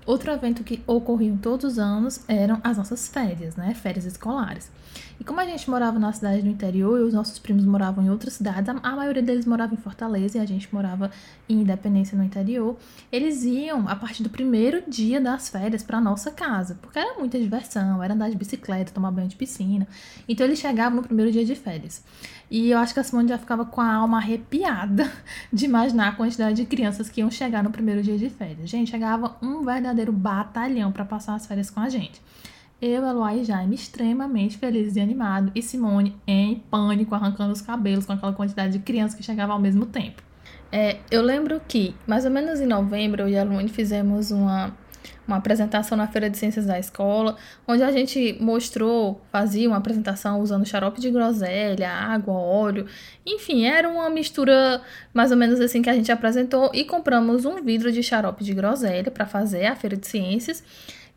Outro 0.08 0.32
evento 0.32 0.64
que 0.64 0.82
ocorria 0.86 1.36
todos 1.36 1.72
os 1.72 1.78
anos 1.78 2.22
eram 2.26 2.58
as 2.64 2.78
nossas 2.78 3.08
férias, 3.08 3.56
né? 3.56 3.74
Férias 3.74 4.06
escolares. 4.06 4.70
E 5.20 5.24
como 5.24 5.40
a 5.40 5.44
gente 5.44 5.68
morava 5.68 5.98
na 5.98 6.12
cidade 6.12 6.42
do 6.42 6.48
interior 6.48 6.98
e 6.98 7.02
os 7.02 7.12
nossos 7.12 7.38
primos 7.38 7.64
moravam 7.64 8.04
em 8.04 8.10
outras 8.10 8.34
cidades, 8.34 8.68
a 8.68 8.96
maioria 8.96 9.22
deles 9.22 9.46
morava 9.46 9.74
em 9.74 9.76
Fortaleza 9.76 10.38
e 10.38 10.40
a 10.40 10.46
gente 10.46 10.72
morava 10.72 11.10
em 11.48 11.60
Independência 11.62 12.16
no 12.16 12.22
interior, 12.22 12.76
eles 13.10 13.42
iam 13.42 13.88
a 13.88 13.96
partir 13.96 14.22
do 14.22 14.30
primeiro 14.30 14.82
dia 14.88 15.20
das 15.20 15.48
férias 15.48 15.82
para 15.82 16.00
nossa 16.00 16.30
casa, 16.30 16.78
porque 16.80 16.98
era 16.98 17.18
muita 17.18 17.38
diversão, 17.38 18.02
era 18.02 18.14
andar 18.14 18.30
de 18.30 18.36
bicicleta, 18.36 18.92
tomar 18.92 19.10
banho 19.10 19.26
de 19.26 19.34
piscina. 19.34 19.88
Então 20.28 20.46
eles 20.46 20.60
chegavam 20.60 20.96
no 20.96 21.02
primeiro 21.02 21.32
dia 21.32 21.44
de 21.44 21.56
férias. 21.56 22.04
E 22.50 22.70
eu 22.70 22.78
acho 22.78 22.94
que 22.94 23.00
a 23.00 23.04
Simone 23.04 23.28
já 23.28 23.38
ficava 23.38 23.64
com 23.64 23.80
a 23.80 23.92
alma 23.92 24.18
arrepiada 24.18 25.10
de 25.52 25.64
imaginar 25.64 26.08
a 26.08 26.12
quantidade 26.12 26.56
de 26.56 26.64
crianças 26.64 27.10
que 27.10 27.20
iam 27.20 27.30
chegar 27.30 27.64
no 27.64 27.70
primeiro 27.70 28.02
dia 28.02 28.16
de 28.16 28.30
férias. 28.30 28.70
Gente, 28.70 28.90
chegava 28.90 29.36
um 29.42 29.64
verdadeiro 29.64 30.12
batalhão 30.12 30.92
para 30.92 31.04
passar 31.04 31.34
as 31.34 31.44
férias 31.44 31.70
com 31.70 31.80
a 31.80 31.88
gente. 31.88 32.22
Eu, 32.80 33.04
Eloá 33.04 33.34
e 33.34 33.42
Jaime 33.42 33.74
extremamente 33.74 34.56
felizes 34.56 34.94
e 34.94 35.00
animados, 35.00 35.50
e 35.52 35.60
Simone 35.60 36.14
em 36.24 36.62
pânico, 36.70 37.12
arrancando 37.12 37.52
os 37.52 37.60
cabelos 37.60 38.06
com 38.06 38.12
aquela 38.12 38.32
quantidade 38.32 38.74
de 38.74 38.78
crianças 38.78 39.18
que 39.18 39.22
chegavam 39.24 39.56
ao 39.56 39.60
mesmo 39.60 39.84
tempo. 39.84 40.22
É, 40.70 40.98
eu 41.10 41.20
lembro 41.20 41.60
que, 41.66 41.92
mais 42.06 42.24
ou 42.24 42.30
menos 42.30 42.60
em 42.60 42.66
novembro, 42.66 43.22
eu 43.22 43.28
e 43.28 43.36
a 43.36 43.68
fizemos 43.68 44.30
uma, 44.30 44.72
uma 45.26 45.38
apresentação 45.38 45.98
na 45.98 46.06
Feira 46.06 46.30
de 46.30 46.38
Ciências 46.38 46.66
da 46.66 46.78
escola, 46.78 47.36
onde 47.66 47.82
a 47.82 47.90
gente 47.90 48.38
mostrou, 48.40 49.20
fazia 49.32 49.66
uma 49.66 49.78
apresentação 49.78 50.40
usando 50.40 50.64
xarope 50.64 51.00
de 51.00 51.10
groselha, 51.10 51.90
água, 51.90 52.34
óleo, 52.34 52.86
enfim, 53.26 53.64
era 53.64 53.88
uma 53.88 54.08
mistura 54.08 54.80
mais 55.12 55.32
ou 55.32 55.36
menos 55.36 55.58
assim 55.58 55.82
que 55.82 55.90
a 55.90 55.94
gente 55.94 56.12
apresentou 56.12 56.70
e 56.72 56.84
compramos 56.84 57.44
um 57.44 57.60
vidro 57.60 57.90
de 57.90 58.04
xarope 58.04 58.44
de 58.44 58.54
groselha 58.54 59.10
para 59.10 59.26
fazer 59.26 59.66
a 59.66 59.74
Feira 59.74 59.96
de 59.96 60.06
Ciências 60.06 60.62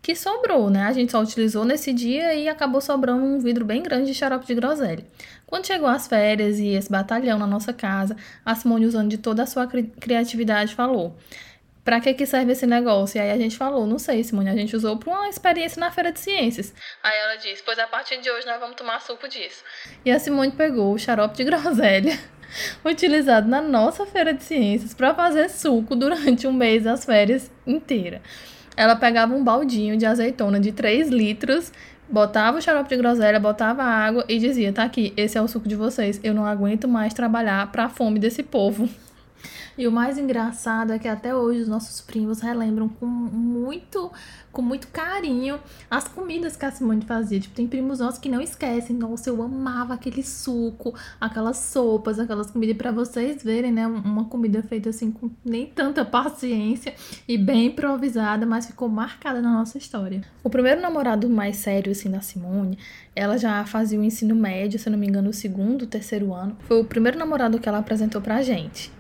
que 0.02 0.16
sobrou, 0.16 0.70
né? 0.70 0.84
A 0.84 0.92
gente 0.92 1.12
só 1.12 1.22
utilizou 1.22 1.64
nesse 1.64 1.94
dia 1.94 2.34
e 2.34 2.48
acabou 2.48 2.82
sobrando 2.82 3.24
um 3.24 3.40
vidro 3.40 3.64
bem 3.64 3.84
grande 3.84 4.08
de 4.08 4.14
xarope 4.14 4.48
de 4.48 4.56
groselha. 4.56 5.06
Quando 5.46 5.68
chegou 5.68 5.88
as 5.88 6.08
férias 6.08 6.58
e 6.60 6.70
esse 6.70 6.92
batalhão 6.92 7.38
na 7.38 7.46
nossa 7.46 7.72
casa, 7.72 8.16
a 8.44 8.56
Simone, 8.56 8.86
usando 8.86 9.10
de 9.10 9.18
toda 9.18 9.44
a 9.44 9.46
sua 9.46 9.68
cri 9.68 9.84
criatividade, 9.84 10.74
falou: 10.74 11.16
Pra 11.84 12.00
que 12.00 12.14
que 12.14 12.26
serve 12.26 12.52
esse 12.52 12.68
negócio? 12.68 13.18
E 13.18 13.22
aí 13.22 13.32
a 13.32 13.38
gente 13.38 13.58
falou, 13.58 13.88
não 13.88 13.98
sei, 13.98 14.24
Simone, 14.24 14.50
a 14.50 14.56
gente 14.56 14.76
usou 14.76 14.98
pra 14.98 15.12
uma 15.12 15.28
experiência 15.28 15.80
na 15.80 15.92
feira 15.92 16.12
de 16.12 16.20
ciências. 16.20 16.74
Aí 17.02 17.18
ela 17.18 17.36
disse, 17.38 17.64
pois 17.64 17.80
a 17.80 17.88
partir 17.88 18.22
de 18.22 18.30
hoje 18.30 18.46
nós 18.46 18.60
vamos 18.60 18.76
tomar 18.76 19.02
suco 19.02 19.28
disso. 19.28 19.64
E 20.06 20.12
a 20.12 20.20
Simone 20.20 20.52
pegou 20.52 20.94
o 20.94 21.00
xarope 21.00 21.36
de 21.36 21.44
groselha, 21.46 22.20
utilizado 22.86 23.48
na 23.48 23.62
nossa 23.62 24.06
feira 24.06 24.32
de 24.32 24.44
ciências, 24.44 24.94
para 24.94 25.16
fazer 25.16 25.50
suco 25.50 25.96
durante 25.96 26.46
um 26.46 26.54
mês 26.54 26.84
das 26.84 27.04
férias 27.04 27.52
inteira. 27.66 28.22
Ela 28.76 28.96
pegava 28.96 29.34
um 29.34 29.44
baldinho 29.44 29.98
de 29.98 30.06
azeitona 30.06 30.60
de 30.60 30.72
3 30.72 31.10
litros, 31.10 31.72
botava 32.10 32.58
o 32.58 32.62
xarope 32.62 32.90
de 32.90 32.98
groselha, 32.98 33.40
botava 33.40 33.84
água 33.84 34.26
e 34.28 34.38
dizia: 34.40 34.72
tá 34.74 34.84
aqui, 34.84 35.14
esse 35.16 35.38
é 35.38 35.42
o 35.42 35.48
suco 35.48 35.68
de 35.68 35.76
vocês. 35.76 36.20
Eu 36.24 36.34
não 36.34 36.46
aguento 36.46 36.88
mais 36.88 37.14
trabalhar 37.14 37.72
para 37.72 37.86
a 37.86 37.90
fome 37.90 38.20
desse 38.20 38.44
povo. 38.44 38.90
E 39.78 39.88
o 39.88 39.92
mais 39.92 40.18
engraçado 40.18 40.94
é 40.94 41.00
que 41.00 41.08
até 41.08 41.36
hoje 41.36 41.62
os 41.62 41.68
nossos 41.68 42.02
primos 42.02 42.42
relembram 42.42 42.90
com 42.90 43.06
muito, 43.06 44.12
com 44.52 44.62
muito 44.62 44.88
carinho 44.90 45.60
as 45.90 46.08
comidas 46.08 46.56
que 46.56 46.66
a 46.66 46.72
Simone 46.72 47.06
fazia. 47.06 47.40
Tipo, 47.40 47.56
tem 47.56 47.68
primos 47.68 48.00
nossos 48.00 48.20
que 48.20 48.30
não 48.30 48.42
esquecem. 48.42 48.96
Nossa, 48.96 49.30
eu 49.30 49.42
amava 49.42 49.94
aquele 49.94 50.24
suco, 50.24 50.94
aquelas 51.20 51.58
sopas, 51.58 52.20
aquelas 52.20 52.52
comidas. 52.52 52.78
Pra 52.78 52.92
vocês 52.92 53.44
verem, 53.44 53.72
né? 53.72 53.88
Uma 53.88 54.26
comida 54.26 54.62
feita 54.62 54.90
assim 54.90 55.12
com 55.12 55.30
nem 55.44 55.66
tanta 55.66 56.04
paciência 56.04 56.94
e 57.28 57.38
bem 57.38 57.68
improvisada, 57.68 58.46
mas 58.46 58.66
ficou 58.66 58.90
marcada 58.90 59.42
na 59.42 59.52
nossa 59.52 59.78
história. 59.78 60.22
O 60.44 60.50
primeiro 60.50 60.82
namorado 60.82 61.30
mais 61.30 61.58
sério, 61.58 61.92
assim, 61.92 62.10
da 62.10 62.22
Simone, 62.22 62.78
ela 63.16 63.38
já 63.38 63.66
fazia 63.66 64.00
o 64.00 64.04
ensino 64.04 64.36
médio, 64.36 64.80
se 64.80 64.88
eu 64.88 64.92
não 64.92 65.00
me 65.00 65.08
engano, 65.08 65.30
o 65.30 65.34
segundo, 65.34 65.86
terceiro 65.86 66.34
ano. 66.34 66.58
Foi 66.62 66.82
o 66.82 66.86
primeiro 66.86 67.18
namorado 67.18 67.60
que 67.60 67.68
ela 67.68 67.80
apresentou 67.80 68.22
pra 68.22 68.42
gente. 68.42 68.92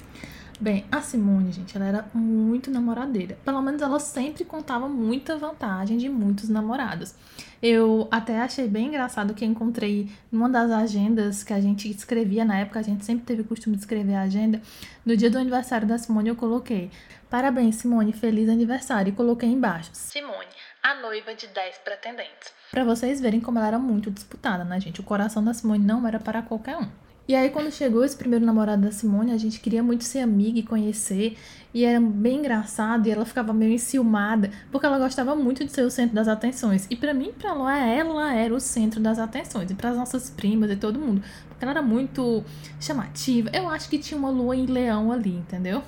Bem, 0.62 0.86
a 0.92 1.02
Simone, 1.02 1.52
gente, 1.52 1.76
ela 1.76 1.88
era 1.88 2.06
muito 2.14 2.70
namoradeira. 2.70 3.36
Pelo 3.44 3.60
menos 3.64 3.82
ela 3.82 4.00
sempre 4.00 4.46
contava 4.46 4.88
muita 4.88 5.36
vantagem 5.36 5.98
de 5.98 6.08
muitos 6.08 6.50
namorados. 6.50 7.16
Eu 7.64 8.08
até 8.12 8.40
achei 8.40 8.68
bem 8.68 8.90
engraçado 8.90 9.34
que 9.34 9.44
encontrei 9.44 10.12
numa 10.32 10.48
das 10.48 10.70
agendas 10.70 11.44
que 11.44 11.52
a 11.52 11.60
gente 11.60 11.90
escrevia 11.90 12.46
na 12.46 12.60
época, 12.60 12.78
a 12.80 12.84
gente 12.84 13.04
sempre 13.04 13.26
teve 13.26 13.42
o 13.42 13.46
costume 13.46 13.76
de 13.76 13.82
escrever 13.82 14.14
a 14.14 14.22
agenda. 14.22 14.62
No 15.04 15.18
dia 15.18 15.32
do 15.32 15.40
aniversário 15.40 15.88
da 15.88 15.98
Simone, 15.98 16.30
eu 16.30 16.36
coloquei: 16.36 16.92
Parabéns, 17.28 17.78
Simone, 17.78 18.14
feliz 18.14 18.48
aniversário. 18.48 19.10
E 19.10 19.16
coloquei 19.16 19.50
embaixo: 19.50 19.90
Simone, 19.94 20.46
a 20.84 20.94
noiva 21.02 21.34
de 21.34 21.48
10 21.48 21.80
pretendentes. 21.80 22.54
Para 22.70 22.84
vocês 22.84 23.20
verem 23.20 23.42
como 23.42 23.58
ela 23.58 23.68
era 23.68 23.80
muito 23.80 24.12
disputada, 24.12 24.64
né, 24.64 24.80
gente? 24.80 25.00
O 25.00 25.04
coração 25.04 25.44
da 25.44 25.56
Simone 25.56 25.84
não 25.84 26.08
era 26.08 26.20
para 26.20 26.44
qualquer 26.44 26.78
um. 26.78 26.88
E 27.28 27.36
aí, 27.36 27.50
quando 27.50 27.72
chegou 27.72 28.04
esse 28.04 28.16
primeiro 28.16 28.46
namorado 28.46 28.82
da 28.82 28.92
Simone, 28.92 29.32
a 29.32 29.38
gente 29.38 29.60
queria 29.60 29.82
muito 29.82 30.04
ser 30.04 30.20
amiga 30.20 30.60
e 30.60 30.64
conhecer. 30.64 31.38
E 31.74 31.86
era 31.86 32.02
bem 32.02 32.40
engraçado, 32.40 33.08
e 33.08 33.12
ela 33.12 33.24
ficava 33.24 33.54
meio 33.54 33.72
enciumada, 33.72 34.52
porque 34.72 34.86
ela 34.86 34.98
gostava 35.00 35.34
muito 35.36 35.64
de 35.64 35.72
ser 35.72 35.84
o 35.84 35.90
centro 35.90 36.14
das 36.16 36.28
atenções. 36.28 36.86
E 36.90 36.96
para 36.96 37.14
mim, 37.14 37.32
pra 37.38 37.54
Lua, 37.54 37.78
ela 37.78 38.34
era 38.34 38.54
o 38.54 38.60
centro 38.60 39.00
das 39.00 39.18
atenções. 39.20 39.72
E 39.72 39.76
para 39.76 39.92
as 39.92 39.98
nossas 39.98 40.30
primas 40.30 40.70
e 40.72 40.76
todo 40.76 41.00
mundo. 41.00 41.22
Porque 41.48 41.64
ela 41.64 41.72
era 41.72 41.82
muito 41.82 42.44
chamativa. 42.80 43.50
Eu 43.54 43.70
acho 43.70 43.90
que 43.90 43.98
tinha 43.98 44.18
uma 44.18 44.30
lua 44.30 44.56
em 44.56 44.66
leão 44.66 45.12
ali, 45.12 45.36
entendeu? 45.36 45.84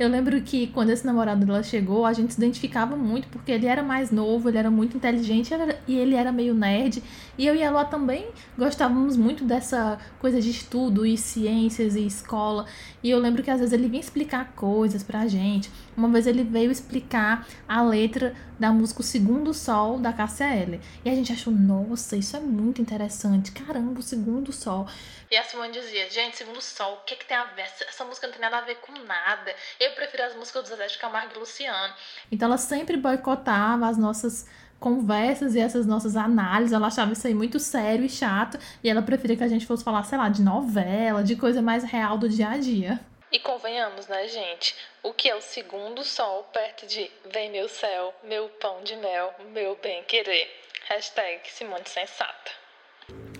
Eu 0.00 0.08
lembro 0.08 0.40
que 0.40 0.68
quando 0.68 0.88
esse 0.88 1.04
namorado 1.04 1.44
dela 1.44 1.62
chegou, 1.62 2.06
a 2.06 2.14
gente 2.14 2.32
se 2.32 2.40
identificava 2.40 2.96
muito, 2.96 3.28
porque 3.28 3.52
ele 3.52 3.66
era 3.66 3.82
mais 3.82 4.10
novo, 4.10 4.48
ele 4.48 4.56
era 4.56 4.70
muito 4.70 4.96
inteligente 4.96 5.52
e 5.86 5.94
ele 5.94 6.14
era 6.14 6.32
meio 6.32 6.54
nerd. 6.54 7.02
E 7.36 7.46
eu 7.46 7.54
e 7.54 7.62
a 7.62 7.70
Lua 7.70 7.84
também 7.84 8.28
gostávamos 8.56 9.14
muito 9.18 9.44
dessa 9.44 9.98
coisa 10.18 10.40
de 10.40 10.48
estudo 10.48 11.04
e 11.04 11.18
ciências 11.18 11.96
e 11.96 12.06
escola. 12.06 12.64
E 13.02 13.10
eu 13.10 13.18
lembro 13.18 13.42
que 13.42 13.50
às 13.50 13.60
vezes 13.60 13.74
ele 13.74 13.88
vinha 13.88 14.00
explicar 14.00 14.54
coisas 14.56 15.02
pra 15.02 15.28
gente. 15.28 15.70
Uma 16.00 16.08
vez 16.08 16.26
ele 16.26 16.42
veio 16.42 16.70
explicar 16.70 17.46
a 17.68 17.82
letra 17.82 18.34
da 18.58 18.72
música 18.72 19.02
O 19.02 19.04
Segundo 19.04 19.52
Sol 19.52 19.98
da 19.98 20.14
Cássia 20.14 20.46
L. 20.46 20.80
E 21.04 21.10
a 21.10 21.14
gente 21.14 21.30
achou, 21.30 21.52
nossa, 21.52 22.16
isso 22.16 22.34
é 22.36 22.40
muito 22.40 22.80
interessante. 22.80 23.52
Caramba, 23.52 24.00
o 24.00 24.02
Segundo 24.02 24.50
Sol. 24.50 24.88
E 25.30 25.36
a 25.36 25.44
Simone 25.44 25.72
dizia, 25.72 26.08
gente, 26.10 26.38
Segundo 26.38 26.62
Sol, 26.62 26.94
o 26.94 27.04
que, 27.04 27.16
que 27.16 27.26
tem 27.26 27.36
a 27.36 27.44
ver? 27.44 27.66
Essa 27.86 28.04
música 28.06 28.26
não 28.26 28.32
tem 28.32 28.40
nada 28.40 28.58
a 28.58 28.62
ver 28.62 28.76
com 28.76 28.92
nada. 28.92 29.54
Eu 29.78 29.92
prefiro 29.92 30.24
as 30.24 30.34
músicas 30.34 30.62
do 30.62 30.68
Zezé 30.70 30.86
de 30.86 30.96
Camargo 30.96 31.34
e 31.36 31.38
Luciano. 31.38 31.92
Então 32.32 32.46
ela 32.48 32.56
sempre 32.56 32.96
boicotava 32.96 33.86
as 33.86 33.98
nossas 33.98 34.48
conversas 34.78 35.54
e 35.54 35.60
essas 35.60 35.86
nossas 35.86 36.16
análises. 36.16 36.72
Ela 36.72 36.86
achava 36.86 37.12
isso 37.12 37.26
aí 37.26 37.34
muito 37.34 37.60
sério 37.60 38.06
e 38.06 38.08
chato. 38.08 38.58
E 38.82 38.88
ela 38.88 39.02
preferia 39.02 39.36
que 39.36 39.44
a 39.44 39.48
gente 39.48 39.66
fosse 39.66 39.84
falar, 39.84 40.02
sei 40.04 40.16
lá, 40.16 40.30
de 40.30 40.40
novela, 40.40 41.22
de 41.22 41.36
coisa 41.36 41.60
mais 41.60 41.84
real 41.84 42.16
do 42.16 42.26
dia 42.26 42.48
a 42.48 42.56
dia. 42.56 42.98
E 43.30 43.38
convenhamos, 43.38 44.08
né, 44.08 44.26
gente? 44.26 44.74
O 45.02 45.14
que 45.14 45.30
é 45.30 45.34
o 45.34 45.40
segundo 45.40 46.04
sol 46.04 46.44
perto 46.52 46.86
de 46.86 47.10
Vem 47.24 47.50
meu 47.50 47.68
céu, 47.68 48.14
meu 48.22 48.48
pão 48.48 48.82
de 48.82 48.96
mel, 48.96 49.34
meu 49.38 49.74
bem 49.76 50.02
querer. 50.04 50.48
Hashtag 50.88 51.50
Simone 51.50 51.88
Sensata 51.88 52.59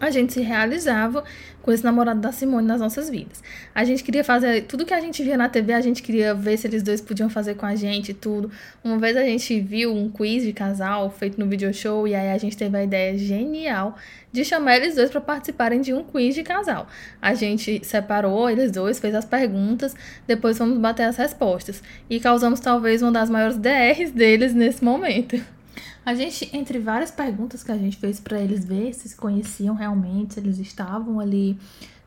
a 0.01 0.11
gente 0.11 0.33
se 0.33 0.41
realizava 0.41 1.23
com 1.61 1.71
esse 1.71 1.85
namorado 1.85 2.21
da 2.21 2.33
Simone 2.33 2.67
nas 2.67 2.81
nossas 2.81 3.11
vidas. 3.11 3.43
A 3.75 3.85
gente 3.85 4.03
queria 4.03 4.25
fazer 4.25 4.63
tudo 4.63 4.87
que 4.87 4.95
a 4.95 5.01
gente 5.01 5.23
via 5.23 5.37
na 5.37 5.49
TV, 5.49 5.75
a 5.75 5.81
gente 5.81 6.03
queria 6.03 6.35
ver 6.35 6.57
se 6.57 6.67
eles 6.67 6.83
dois 6.83 7.03
podiam 7.03 7.29
fazer 7.29 7.55
com 7.55 7.67
a 7.67 7.75
gente 7.75 8.13
e 8.13 8.15
tudo. 8.15 8.51
Uma 8.83 8.97
vez 8.97 9.15
a 9.15 9.23
gente 9.23 9.61
viu 9.61 9.95
um 9.95 10.09
quiz 10.09 10.43
de 10.43 10.55
casal 10.55 11.11
feito 11.11 11.39
no 11.39 11.47
video 11.47 11.73
show 11.75 12.09
e 12.09 12.15
aí 12.15 12.31
a 12.31 12.39
gente 12.39 12.57
teve 12.57 12.79
a 12.79 12.83
ideia 12.83 13.17
genial 13.19 13.95
de 14.33 14.43
chamar 14.43 14.77
eles 14.77 14.95
dois 14.95 15.11
para 15.11 15.21
participarem 15.21 15.83
de 15.83 15.93
um 15.93 16.03
quiz 16.03 16.35
de 16.35 16.43
casal. 16.43 16.89
A 17.21 17.35
gente 17.35 17.85
separou 17.85 18.49
eles 18.49 18.73
dois, 18.73 18.99
fez 18.99 19.15
as 19.15 19.27
perguntas, 19.27 19.95
depois 20.27 20.57
fomos 20.57 20.79
bater 20.79 21.03
as 21.03 21.17
respostas 21.17 21.83
e 22.09 22.19
causamos 22.19 22.59
talvez 22.61 23.03
uma 23.03 23.13
das 23.13 23.29
maiores 23.29 23.59
DRs 23.59 24.13
deles 24.13 24.55
nesse 24.55 24.83
momento. 24.83 25.60
A 26.05 26.15
gente, 26.15 26.49
entre 26.57 26.79
várias 26.79 27.11
perguntas 27.11 27.63
que 27.63 27.71
a 27.71 27.77
gente 27.77 27.97
fez 27.97 28.19
para 28.19 28.41
eles 28.41 28.65
ver 28.65 28.95
se 28.95 29.09
se 29.09 29.17
conheciam 29.17 29.75
realmente, 29.75 30.35
se 30.35 30.41
eles 30.41 30.59
estavam 30.59 31.21
ali 31.21 31.59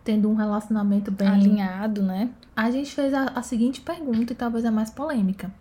tendo 0.04 0.30
um 0.30 0.36
relacionamento 0.36 1.12
bem 1.12 1.28
alinhado, 1.28 2.02
né? 2.02 2.30
A 2.56 2.70
gente 2.70 2.94
fez 2.94 3.14
a, 3.14 3.26
a 3.26 3.42
seguinte 3.42 3.82
pergunta, 3.82 4.34
e 4.34 4.36
talvez 4.36 4.66
a 4.66 4.72
mais 4.72 4.90
polêmica. 4.90 5.52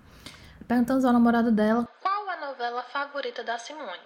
Perguntamos 0.66 1.04
ao 1.04 1.12
namorado 1.12 1.52
dela 1.52 1.86
qual 2.00 2.28
a 2.30 2.48
novela 2.48 2.82
favorita 2.82 3.44
da 3.44 3.58
Simone. 3.58 4.00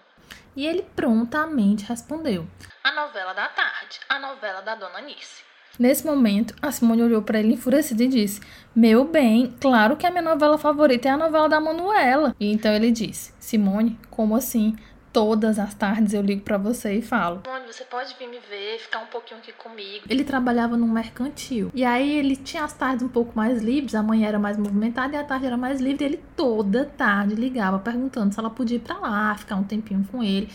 E 0.54 0.66
ele 0.66 0.83
prontamente 0.83 1.85
respondeu: 1.85 2.47
A 2.83 2.92
novela 2.92 3.33
da 3.33 3.49
tarde, 3.49 4.00
a 4.09 4.18
novela 4.18 4.61
da 4.61 4.75
Dona 4.75 5.00
Nice. 5.00 5.46
Nesse 5.78 6.06
momento, 6.06 6.54
a 6.62 6.73
Simone 6.73 7.02
olhou 7.02 7.23
para 7.23 7.38
ele 7.38 7.54
enfurecida 7.54 8.02
e 8.02 8.09
disse: 8.09 8.40
Meu 8.75 9.04
bem, 9.04 9.54
claro 9.61 9.97
que 9.97 10.06
a 10.06 10.11
minha 10.11 10.23
novela 10.23 10.56
favorita 10.56 11.09
é 11.09 11.12
a 11.12 11.16
novela 11.16 11.49
da 11.49 11.61
Manuela. 11.61 12.35
E 12.40 12.50
então 12.50 12.73
ele 12.73 12.90
disse: 12.90 13.33
Simone, 13.38 13.99
como 14.11 14.35
assim? 14.35 14.75
Todas 15.12 15.59
as 15.59 15.73
tardes 15.73 16.12
eu 16.12 16.21
ligo 16.21 16.42
para 16.42 16.59
você 16.59 16.95
e 16.95 17.02
falo. 17.02 17.40
Simone, 17.45 17.66
você 17.66 17.85
pode 17.85 18.14
vir 18.18 18.28
me 18.28 18.38
ver, 18.38 18.78
ficar 18.78 18.99
um 18.99 19.06
pouquinho 19.06 19.40
aqui 19.40 19.50
comigo. 19.52 20.04
Ele 20.09 20.25
trabalhava 20.25 20.76
num 20.76 20.88
mercantil. 20.88 21.71
E 21.75 21.85
aí 21.85 22.18
ele 22.18 22.37
tinha 22.37 22.64
as 22.64 22.75
tardes 22.75 23.02
um 23.02 23.09
pouco 23.09 23.33
mais 23.35 23.62
livres, 23.62 23.95
a 23.95 24.02
manhã 24.02 24.28
era 24.28 24.38
mais 24.38 24.59
movimentada 24.59 25.14
e 25.14 25.18
a 25.18 25.25
tarde 25.25 25.47
era 25.47 25.56
mais 25.56 25.80
livre. 25.80 26.04
E 26.04 26.09
ele 26.09 26.23
toda 26.37 26.85
tarde 26.85 27.35
ligava 27.35 27.78
perguntando 27.78 28.33
se 28.33 28.38
ela 28.38 28.50
podia 28.50 28.76
ir 28.76 28.80
para 28.80 28.99
lá, 28.99 29.35
ficar 29.37 29.56
um 29.56 29.64
tempinho 29.64 30.06
com 30.11 30.23
ele 30.23 30.50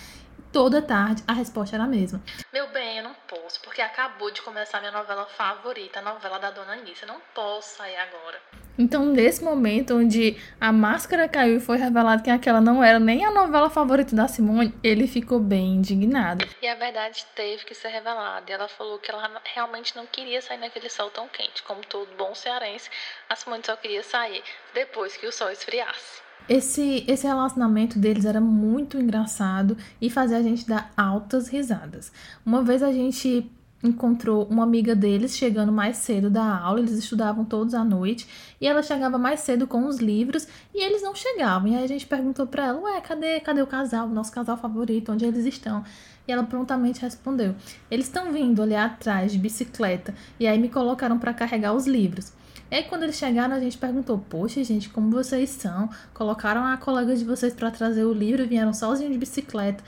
toda 0.51 0.81
tarde 0.81 1.23
a 1.27 1.33
resposta 1.33 1.75
era 1.75 1.85
a 1.85 1.87
mesma. 1.87 2.21
Meu 2.51 2.67
bem, 2.69 2.97
eu 2.97 3.03
não 3.03 3.15
posso, 3.27 3.59
porque 3.61 3.81
acabou 3.81 4.31
de 4.31 4.41
começar 4.41 4.79
minha 4.79 4.91
novela 4.91 5.25
favorita, 5.25 5.99
a 5.99 6.01
novela 6.01 6.37
da 6.39 6.51
Dona 6.51 6.73
Anitta. 6.73 7.05
Eu 7.05 7.07
não 7.07 7.21
posso 7.33 7.77
sair 7.77 7.95
agora. 7.95 8.39
Então, 8.77 9.05
nesse 9.05 9.43
momento 9.43 9.95
onde 9.95 10.37
a 10.59 10.71
máscara 10.71 11.27
caiu 11.27 11.57
e 11.57 11.59
foi 11.59 11.77
revelado 11.77 12.23
que 12.23 12.29
aquela 12.29 12.61
não 12.61 12.83
era 12.83 12.99
nem 12.99 13.25
a 13.25 13.31
novela 13.31 13.69
favorita 13.69 14.15
da 14.15 14.27
Simone, 14.27 14.73
ele 14.83 15.07
ficou 15.07 15.39
bem 15.39 15.75
indignado. 15.75 16.47
E 16.61 16.67
a 16.67 16.75
verdade 16.75 17.25
teve 17.35 17.65
que 17.65 17.75
ser 17.75 17.89
revelada. 17.89 18.49
E 18.49 18.53
ela 18.53 18.67
falou 18.67 18.97
que 18.97 19.11
ela 19.11 19.41
realmente 19.53 19.95
não 19.95 20.05
queria 20.05 20.41
sair 20.41 20.57
naquele 20.57 20.89
sol 20.89 21.09
tão 21.09 21.27
quente. 21.27 21.63
Como 21.63 21.81
todo 21.85 22.15
bom 22.17 22.33
cearense, 22.33 22.89
a 23.29 23.35
Simone 23.35 23.63
só 23.65 23.75
queria 23.75 24.03
sair 24.03 24.43
depois 24.73 25.17
que 25.17 25.27
o 25.27 25.31
sol 25.31 25.51
esfriasse. 25.51 26.21
Esse, 26.49 27.05
esse 27.07 27.25
relacionamento 27.25 27.97
deles 27.97 28.25
era 28.25 28.41
muito 28.41 28.97
engraçado 28.97 29.77
e 30.01 30.09
fazia 30.09 30.37
a 30.37 30.41
gente 30.41 30.67
dar 30.67 30.91
altas 30.97 31.47
risadas. 31.47 32.11
Uma 32.45 32.61
vez 32.61 32.83
a 32.83 32.91
gente 32.91 33.49
encontrou 33.83 34.45
uma 34.45 34.63
amiga 34.63 34.95
deles 34.95 35.35
chegando 35.35 35.71
mais 35.71 35.97
cedo 35.97 36.29
da 36.29 36.43
aula, 36.59 36.79
eles 36.79 36.91
estudavam 36.91 37.43
todos 37.43 37.73
à 37.73 37.83
noite, 37.83 38.27
e 38.59 38.67
ela 38.67 38.83
chegava 38.83 39.17
mais 39.17 39.39
cedo 39.39 39.65
com 39.65 39.85
os 39.87 39.97
livros 39.97 40.47
e 40.73 40.83
eles 40.83 41.01
não 41.01 41.15
chegavam. 41.15 41.69
E 41.69 41.75
aí 41.75 41.83
a 41.83 41.87
gente 41.87 42.05
perguntou 42.05 42.45
para 42.45 42.67
ela: 42.67 42.79
"Ué, 42.81 43.01
cadê, 43.01 43.39
cadê 43.39 43.61
o 43.61 43.67
casal, 43.67 44.07
o 44.07 44.13
nosso 44.13 44.31
casal 44.31 44.57
favorito, 44.57 45.11
onde 45.11 45.25
eles 45.25 45.45
estão?" 45.45 45.83
E 46.27 46.31
ela 46.31 46.43
prontamente 46.43 47.01
respondeu: 47.01 47.55
"Eles 47.89 48.05
estão 48.05 48.31
vindo 48.31 48.61
ali 48.61 48.75
atrás 48.75 49.31
de 49.31 49.37
bicicleta." 49.37 50.13
E 50.39 50.45
aí 50.47 50.59
me 50.59 50.69
colocaram 50.69 51.17
para 51.17 51.33
carregar 51.33 51.73
os 51.73 51.87
livros. 51.87 52.31
E 52.71 52.75
aí, 52.75 52.83
quando 52.85 53.03
eles 53.03 53.17
chegaram, 53.17 53.53
a 53.53 53.59
gente 53.59 53.77
perguntou: 53.77 54.17
Poxa, 54.17 54.63
gente, 54.63 54.87
como 54.87 55.11
vocês 55.11 55.49
são? 55.49 55.89
Colocaram 56.13 56.65
a 56.65 56.77
colega 56.77 57.13
de 57.13 57.25
vocês 57.25 57.53
para 57.53 57.69
trazer 57.69 58.05
o 58.05 58.13
livro 58.13 58.43
e 58.43 58.47
vieram 58.47 58.73
sozinhos 58.73 59.11
de 59.11 59.19
bicicleta. 59.19 59.83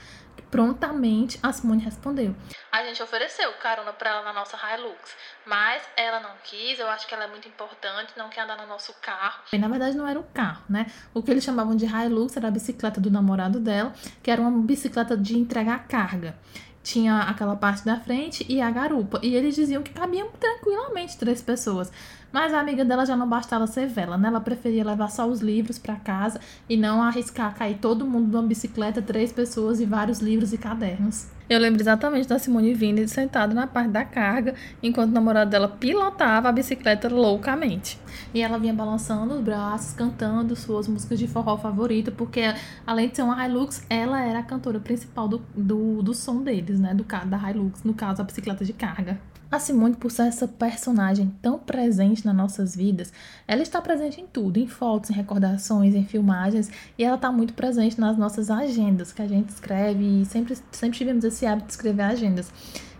Prontamente, 0.50 1.40
a 1.42 1.50
Simone 1.50 1.82
respondeu: 1.82 2.36
A 2.70 2.84
gente 2.84 3.02
ofereceu 3.02 3.50
carona 3.54 3.90
para 3.94 4.10
ela 4.10 4.22
na 4.22 4.34
nossa 4.34 4.58
Hilux, 4.58 5.16
mas 5.46 5.82
ela 5.96 6.20
não 6.20 6.32
quis. 6.44 6.78
Eu 6.78 6.86
acho 6.90 7.08
que 7.08 7.14
ela 7.14 7.24
é 7.24 7.26
muito 7.26 7.48
importante, 7.48 8.12
não 8.18 8.28
quer 8.28 8.42
andar 8.42 8.58
no 8.58 8.66
nosso 8.66 8.92
carro. 9.00 9.40
E, 9.50 9.56
na 9.56 9.66
verdade, 9.66 9.96
não 9.96 10.06
era 10.06 10.20
um 10.20 10.24
carro, 10.34 10.62
né? 10.68 10.84
O 11.14 11.22
que 11.22 11.30
eles 11.30 11.42
chamavam 11.42 11.74
de 11.74 11.86
Hilux 11.86 12.36
era 12.36 12.48
a 12.48 12.50
bicicleta 12.50 13.00
do 13.00 13.10
namorado 13.10 13.58
dela, 13.58 13.94
que 14.22 14.30
era 14.30 14.42
uma 14.42 14.50
bicicleta 14.62 15.16
de 15.16 15.38
entregar 15.38 15.88
carga 15.88 16.36
tinha 16.84 17.20
aquela 17.20 17.56
parte 17.56 17.82
da 17.84 17.98
frente 17.98 18.44
e 18.46 18.60
a 18.60 18.70
garupa. 18.70 19.18
E 19.22 19.34
eles 19.34 19.56
diziam 19.56 19.82
que 19.82 19.90
cabiam 19.90 20.28
tranquilamente 20.38 21.16
três 21.16 21.40
pessoas. 21.40 21.90
Mas 22.30 22.52
a 22.52 22.60
amiga 22.60 22.84
dela 22.84 23.06
já 23.06 23.16
não 23.16 23.28
bastava 23.28 23.66
ser 23.66 23.86
vela, 23.86 24.18
né? 24.18 24.28
Ela 24.28 24.40
preferia 24.40 24.84
levar 24.84 25.08
só 25.08 25.26
os 25.26 25.40
livros 25.40 25.78
para 25.78 25.96
casa 25.96 26.38
e 26.68 26.76
não 26.76 27.02
arriscar 27.02 27.54
cair 27.54 27.78
todo 27.80 28.04
mundo 28.04 28.30
numa 28.30 28.46
bicicleta, 28.46 29.00
três 29.00 29.32
pessoas 29.32 29.80
e 29.80 29.86
vários 29.86 30.20
livros 30.20 30.52
e 30.52 30.58
cadernos. 30.58 31.28
Eu 31.48 31.58
lembro 31.58 31.80
exatamente 31.80 32.28
da 32.28 32.38
Simone 32.38 32.74
vindo 32.74 33.06
sentada 33.08 33.54
na 33.54 33.66
parte 33.66 33.90
da 33.90 34.04
carga, 34.04 34.54
enquanto 34.82 35.10
o 35.10 35.14
namorado 35.14 35.50
dela 35.50 35.68
pilotava 35.68 36.48
a 36.48 36.52
bicicleta 36.52 37.08
loucamente. 37.08 37.98
E 38.34 38.42
ela 38.42 38.58
vinha 38.58 38.74
balançando 38.74 39.34
os 39.34 39.40
braços, 39.40 39.94
cantando 39.94 40.56
suas 40.56 40.88
músicas 40.88 41.20
de 41.20 41.28
forró 41.28 41.56
favorita, 41.56 42.10
porque 42.10 42.42
além 42.84 43.08
de 43.08 43.16
ser 43.16 43.22
uma 43.22 43.46
Hilux, 43.46 43.86
ela 43.88 44.20
era 44.20 44.40
a 44.40 44.42
cantora 44.42 44.80
principal 44.80 45.28
do, 45.28 45.40
do, 45.54 46.02
do 46.02 46.12
som 46.12 46.42
deles, 46.42 46.80
né? 46.80 46.92
Do, 46.92 47.04
da 47.04 47.50
Hilux, 47.50 47.84
no 47.84 47.94
caso, 47.94 48.20
a 48.20 48.24
bicicleta 48.24 48.64
de 48.64 48.72
carga. 48.72 49.20
A 49.54 49.60
Simone, 49.60 49.94
por 49.94 50.10
ser 50.10 50.22
essa 50.22 50.48
personagem 50.48 51.32
tão 51.40 51.60
presente 51.60 52.26
nas 52.26 52.34
nossas 52.34 52.74
vidas, 52.74 53.12
ela 53.46 53.62
está 53.62 53.80
presente 53.80 54.20
em 54.20 54.26
tudo, 54.26 54.58
em 54.58 54.66
fotos, 54.66 55.10
em 55.10 55.12
recordações, 55.12 55.94
em 55.94 56.04
filmagens, 56.04 56.68
e 56.98 57.04
ela 57.04 57.14
está 57.14 57.30
muito 57.30 57.54
presente 57.54 58.00
nas 58.00 58.18
nossas 58.18 58.50
agendas 58.50 59.12
que 59.12 59.22
a 59.22 59.28
gente 59.28 59.50
escreve, 59.50 60.22
e 60.22 60.24
sempre, 60.24 60.58
sempre 60.72 60.98
tivemos 60.98 61.22
esse 61.22 61.46
hábito 61.46 61.68
de 61.68 61.72
escrever 61.74 62.02
agendas. 62.02 62.50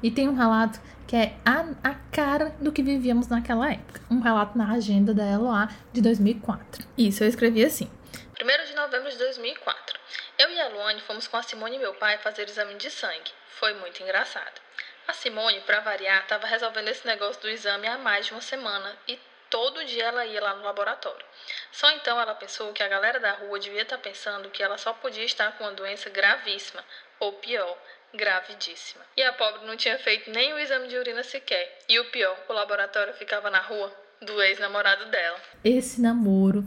E 0.04 0.10
tem 0.10 0.28
um 0.28 0.34
relato 0.34 0.78
que 1.08 1.16
é 1.16 1.34
a, 1.46 1.64
a 1.82 1.94
cara 2.14 2.54
do 2.60 2.70
que 2.70 2.82
vivíamos 2.82 3.26
naquela 3.28 3.72
época. 3.72 4.02
Um 4.10 4.20
relato 4.20 4.58
na 4.58 4.70
agenda 4.70 5.14
da 5.14 5.38
LOA 5.38 5.66
de 5.94 6.02
2004. 6.02 6.86
Isso 6.98 7.24
eu 7.24 7.28
escrevi 7.28 7.64
assim. 7.64 7.90
1 8.38 8.66
de 8.66 8.74
novembro 8.74 9.10
de 9.10 9.16
2004. 9.16 9.98
Eu 10.36 10.50
e 10.50 10.60
a 10.60 10.68
Luane 10.68 11.00
fomos 11.00 11.26
com 11.26 11.38
a 11.38 11.42
Simone 11.42 11.76
e 11.76 11.78
meu 11.78 11.94
pai 11.94 12.18
fazer 12.18 12.46
exame 12.46 12.74
de 12.74 12.90
sangue. 12.90 13.32
Foi 13.48 13.72
muito 13.80 14.02
engraçado. 14.02 14.60
A 15.08 15.14
Simone, 15.14 15.62
para 15.62 15.80
variar, 15.80 16.20
estava 16.20 16.46
resolvendo 16.46 16.88
esse 16.88 17.06
negócio 17.06 17.40
do 17.40 17.48
exame 17.48 17.86
há 17.86 17.96
mais 17.96 18.26
de 18.26 18.32
uma 18.32 18.42
semana 18.42 18.94
e 19.08 19.18
todo 19.48 19.86
dia 19.86 20.04
ela 20.04 20.26
ia 20.26 20.42
lá 20.42 20.54
no 20.54 20.64
laboratório. 20.64 21.24
Só 21.72 21.90
então 21.92 22.20
ela 22.20 22.34
pensou 22.34 22.74
que 22.74 22.82
a 22.82 22.88
galera 22.88 23.18
da 23.18 23.32
rua 23.32 23.58
devia 23.58 23.80
estar 23.80 23.96
tá 23.96 24.02
pensando 24.02 24.50
que 24.50 24.62
ela 24.62 24.76
só 24.76 24.92
podia 24.92 25.24
estar 25.24 25.52
com 25.52 25.64
uma 25.64 25.72
doença 25.72 26.10
gravíssima, 26.10 26.84
ou 27.18 27.32
pior, 27.32 27.78
gravidíssima. 28.14 29.04
E 29.16 29.22
a 29.22 29.32
pobre 29.32 29.66
não 29.66 29.76
tinha 29.76 29.98
feito 29.98 30.30
nem 30.30 30.52
o 30.52 30.58
exame 30.58 30.88
de 30.88 30.96
urina 30.96 31.22
sequer. 31.22 31.78
E 31.88 31.98
o 31.98 32.10
pior, 32.10 32.36
o 32.48 32.52
laboratório 32.52 33.14
ficava 33.14 33.50
na 33.50 33.60
rua 33.60 33.92
do 34.20 34.40
ex-namorado 34.42 35.06
dela. 35.10 35.38
Esse 35.62 36.00
namoro 36.00 36.64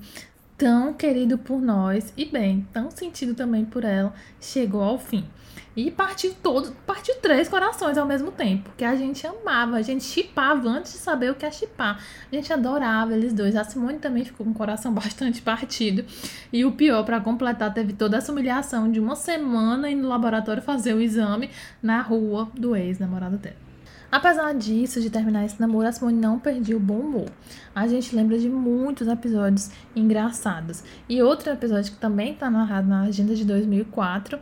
tão 0.58 0.94
querido 0.94 1.38
por 1.38 1.62
nós 1.62 2.12
e 2.18 2.26
bem, 2.26 2.68
tão 2.74 2.90
sentido 2.90 3.36
também 3.36 3.64
por 3.64 3.84
ela, 3.84 4.14
chegou 4.42 4.82
ao 4.82 4.98
fim. 4.98 5.30
E 5.78 5.92
partiu 5.92 6.34
todo, 6.42 6.76
partiu 6.88 7.14
três 7.22 7.48
corações 7.48 8.00
ao 8.00 8.06
mesmo 8.08 8.32
tempo, 8.32 8.72
que 8.76 8.84
a 8.84 8.96
gente 8.96 9.28
amava, 9.28 9.78
a 9.78 9.82
gente 9.84 10.04
chipava 10.04 10.68
antes 10.68 10.94
de 10.94 10.98
saber 10.98 11.30
o 11.30 11.36
que 11.36 11.46
é 11.46 11.52
chipar. 11.52 12.04
A 12.32 12.36
gente 12.36 12.52
adorava 12.52 13.14
eles 13.14 13.32
dois. 13.32 13.56
A 13.56 13.64
Simone 13.64 14.00
também 14.00 14.26
ficou 14.26 14.44
com 14.44 14.54
o 14.54 14.56
coração 14.56 14.92
bastante 14.92 15.40
partido. 15.40 16.04
E 16.52 16.66
o 16.66 16.72
pior, 16.72 17.04
para 17.04 17.22
completar, 17.22 17.72
teve 17.76 17.94
toda 17.94 18.18
essa 18.18 18.32
humilhação 18.32 18.92
de 18.92 19.00
uma 19.00 19.16
semana 19.16 19.88
indo 19.88 20.02
no 20.02 20.10
laboratório 20.10 20.64
fazer 20.64 20.96
o 20.96 21.00
exame 21.00 21.52
na 21.80 22.02
rua 22.02 22.50
do 22.56 22.76
ex-namorado 22.76 23.38
dela. 23.38 23.68
Apesar 24.12 24.54
disso, 24.54 25.00
de 25.00 25.12
terminar 25.12 25.46
esse 25.46 25.60
namoro, 25.60 25.88
a 25.88 25.92
Simone 25.92 26.18
não 26.18 26.40
perdeu 26.40 26.78
o 26.78 26.80
bom 26.80 27.02
humor. 27.02 27.30
A 27.76 27.88
gente 27.88 28.16
lembra 28.16 28.40
de 28.40 28.50
muitos 28.50 29.08
episódios 29.08 29.70
engraçados. 29.96 30.82
E 31.08 31.22
outro 31.22 31.52
episódio 31.52 31.92
que 31.92 32.00
também 32.00 32.32
está 32.32 32.50
narrado 32.50 32.88
na 32.88 33.02
agenda 33.02 33.36
de 33.36 33.46
2004 33.46 34.40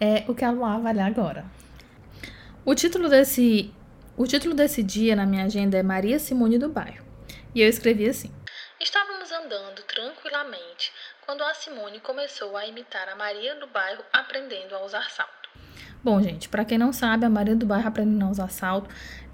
é 0.00 0.24
o 0.28 0.34
que 0.34 0.44
a 0.44 0.50
Luá 0.50 0.78
vai 0.78 0.92
ler 0.92 1.02
agora. 1.02 1.44
O 2.64 2.74
título 2.74 3.08
desse, 3.08 3.72
o 4.16 4.26
título 4.26 4.54
desse 4.54 4.82
dia 4.82 5.16
na 5.16 5.26
minha 5.26 5.44
agenda 5.44 5.76
é 5.76 5.82
Maria 5.82 6.18
Simone 6.18 6.58
do 6.58 6.68
Bairro. 6.68 7.04
E 7.54 7.62
eu 7.62 7.68
escrevi 7.68 8.08
assim: 8.08 8.30
Estávamos 8.80 9.30
andando 9.32 9.82
tranquilamente 9.82 10.92
quando 11.26 11.42
a 11.42 11.54
Simone 11.54 12.00
começou 12.00 12.56
a 12.56 12.66
imitar 12.66 13.08
a 13.08 13.16
Maria 13.16 13.54
do 13.56 13.66
Bairro 13.66 14.02
aprendendo 14.12 14.74
a 14.74 14.84
usar 14.84 15.10
salto. 15.10 15.48
Bom, 16.02 16.22
gente, 16.22 16.48
para 16.48 16.64
quem 16.64 16.78
não 16.78 16.92
sabe, 16.92 17.26
a 17.26 17.28
Maria 17.28 17.56
do 17.56 17.66
Bairro 17.66 17.88
aprendendo 17.88 18.24
a 18.24 18.30
usar 18.30 18.50
salto 18.50 18.88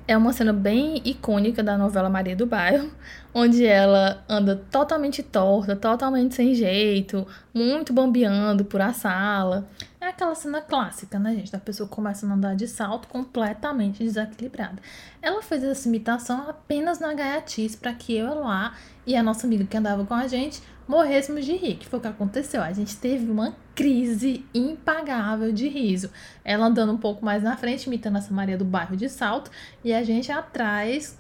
é 0.07 0.17
uma 0.17 0.33
cena 0.33 0.53
bem 0.53 1.01
icônica 1.05 1.63
da 1.63 1.79
novela 1.79 2.11
Maria 2.11 2.37
do 2.37 2.47
Bairro, 2.47 2.91
onde 3.33 3.65
ela 3.65 4.23
anda 4.29 4.57
totalmente 4.71 5.23
torta, 5.23 5.75
totalmente 5.75 6.35
sem 6.35 6.55
jeito, 6.55 7.27
muito 7.53 7.93
bambeando 7.93 8.65
por 8.65 8.81
a 8.81 8.93
sala. 8.93 9.67
É 10.05 10.09
aquela 10.09 10.35
cena 10.35 10.61
clássica, 10.61 11.19
né, 11.19 11.35
gente? 11.35 11.51
Da 11.51 11.59
pessoa 11.59 11.89
começa 11.89 12.27
a 12.27 12.31
andar 12.31 12.55
de 12.55 12.69
salto 12.69 13.09
completamente 13.09 14.05
desequilibrada. 14.05 14.77
Ela 15.23 15.41
fez 15.41 15.65
essa 15.65 15.89
imitação 15.89 16.47
apenas 16.47 17.01
na 17.01 17.15
gaiatice 17.15 17.79
para 17.79 17.95
que 17.95 18.15
eu 18.15 18.35
lá 18.35 18.75
e 19.07 19.17
a 19.17 19.23
nossa 19.23 19.47
amiga 19.47 19.65
que 19.65 19.75
andava 19.75 20.05
com 20.05 20.13
a 20.13 20.27
gente 20.27 20.63
morrêssemos 20.87 21.47
de 21.47 21.57
rir, 21.57 21.77
que 21.77 21.87
foi 21.87 21.99
o 21.99 22.03
que 22.03 22.09
aconteceu. 22.09 22.61
A 22.61 22.71
gente 22.71 22.99
teve 22.99 23.31
uma 23.31 23.57
crise 23.75 24.45
impagável 24.53 25.51
de 25.51 25.69
riso. 25.69 26.11
Ela 26.45 26.67
andando 26.67 26.93
um 26.93 26.99
pouco 26.99 27.25
mais 27.25 27.43
na 27.43 27.57
frente, 27.57 27.87
imitando 27.87 28.19
essa 28.19 28.35
Maria 28.35 28.59
do 28.59 28.65
bairro 28.65 28.99
de 28.99 29.09
salto, 29.09 29.51
e 29.83 29.95
a 29.95 30.05
gente 30.05 30.31
atrás 30.31 31.19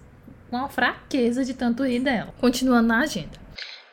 com 0.50 0.58
a 0.58 0.68
fraqueza 0.68 1.42
de 1.42 1.54
tanto 1.54 1.86
rir 1.86 2.00
dela. 2.00 2.34
Continuando 2.38 2.88
na 2.88 3.00
agenda. 3.00 3.43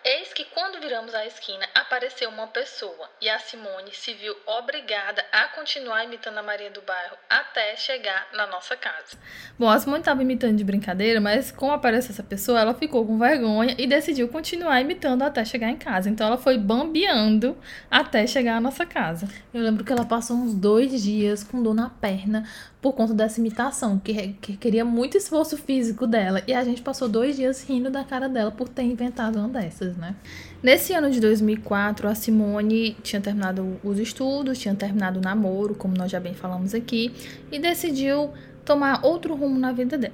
Eis 0.03 0.33
que 0.33 0.45
quando 0.45 0.81
viramos 0.81 1.13
a 1.13 1.27
esquina, 1.27 1.63
apareceu 1.75 2.27
uma 2.27 2.47
pessoa 2.47 3.07
e 3.21 3.29
a 3.29 3.37
Simone 3.37 3.91
se 3.93 4.15
viu 4.15 4.35
obrigada 4.47 5.23
a 5.31 5.49
continuar 5.49 6.03
imitando 6.03 6.39
a 6.39 6.43
Maria 6.43 6.71
do 6.71 6.81
Bairro 6.81 7.15
até 7.29 7.75
chegar 7.75 8.27
na 8.33 8.47
nossa 8.47 8.75
casa. 8.75 9.15
Bom, 9.59 9.69
a 9.69 9.77
Simone 9.77 9.99
estava 9.99 10.23
imitando 10.23 10.57
de 10.57 10.63
brincadeira, 10.63 11.21
mas 11.21 11.51
como 11.51 11.71
apareceu 11.71 12.13
essa 12.13 12.23
pessoa, 12.23 12.59
ela 12.59 12.73
ficou 12.73 13.05
com 13.05 13.19
vergonha 13.19 13.75
e 13.77 13.85
decidiu 13.85 14.27
continuar 14.27 14.81
imitando 14.81 15.21
até 15.21 15.45
chegar 15.45 15.69
em 15.69 15.77
casa. 15.77 16.09
Então 16.09 16.25
ela 16.25 16.37
foi 16.37 16.57
bambeando 16.57 17.55
até 17.89 18.25
chegar 18.25 18.57
à 18.57 18.59
nossa 18.59 18.87
casa. 18.87 19.29
Eu 19.53 19.61
lembro 19.61 19.83
que 19.83 19.93
ela 19.93 20.05
passou 20.05 20.35
uns 20.35 20.55
dois 20.55 21.03
dias 21.03 21.43
com 21.43 21.61
dor 21.61 21.75
na 21.75 21.91
perna 21.91 22.43
por 22.81 22.93
conta 22.93 23.13
dessa 23.13 23.39
imitação, 23.39 23.99
que, 23.99 24.33
que 24.41 24.57
queria 24.57 24.83
muito 24.83 25.15
esforço 25.15 25.55
físico 25.55 26.07
dela. 26.07 26.41
E 26.47 26.53
a 26.53 26.63
gente 26.63 26.81
passou 26.81 27.07
dois 27.07 27.35
dias 27.35 27.63
rindo 27.63 27.91
da 27.91 28.03
cara 28.03 28.27
dela 28.27 28.51
por 28.51 28.67
ter 28.67 28.81
inventado 28.81 29.37
uma 29.37 29.47
dessas, 29.47 29.90
né? 29.97 30.15
Nesse 30.61 30.93
ano 30.93 31.09
de 31.09 31.19
2004, 31.19 32.07
a 32.07 32.15
Simone 32.15 32.95
tinha 33.01 33.21
terminado 33.21 33.79
os 33.83 33.99
estudos, 33.99 34.59
tinha 34.59 34.75
terminado 34.75 35.19
o 35.19 35.21
namoro, 35.21 35.75
como 35.75 35.95
nós 35.97 36.11
já 36.11 36.19
bem 36.19 36.33
falamos 36.33 36.73
aqui, 36.73 37.13
e 37.51 37.59
decidiu 37.59 38.31
tomar 38.63 39.03
outro 39.03 39.35
rumo 39.35 39.57
na 39.57 39.71
vida 39.71 39.97
dela. 39.97 40.13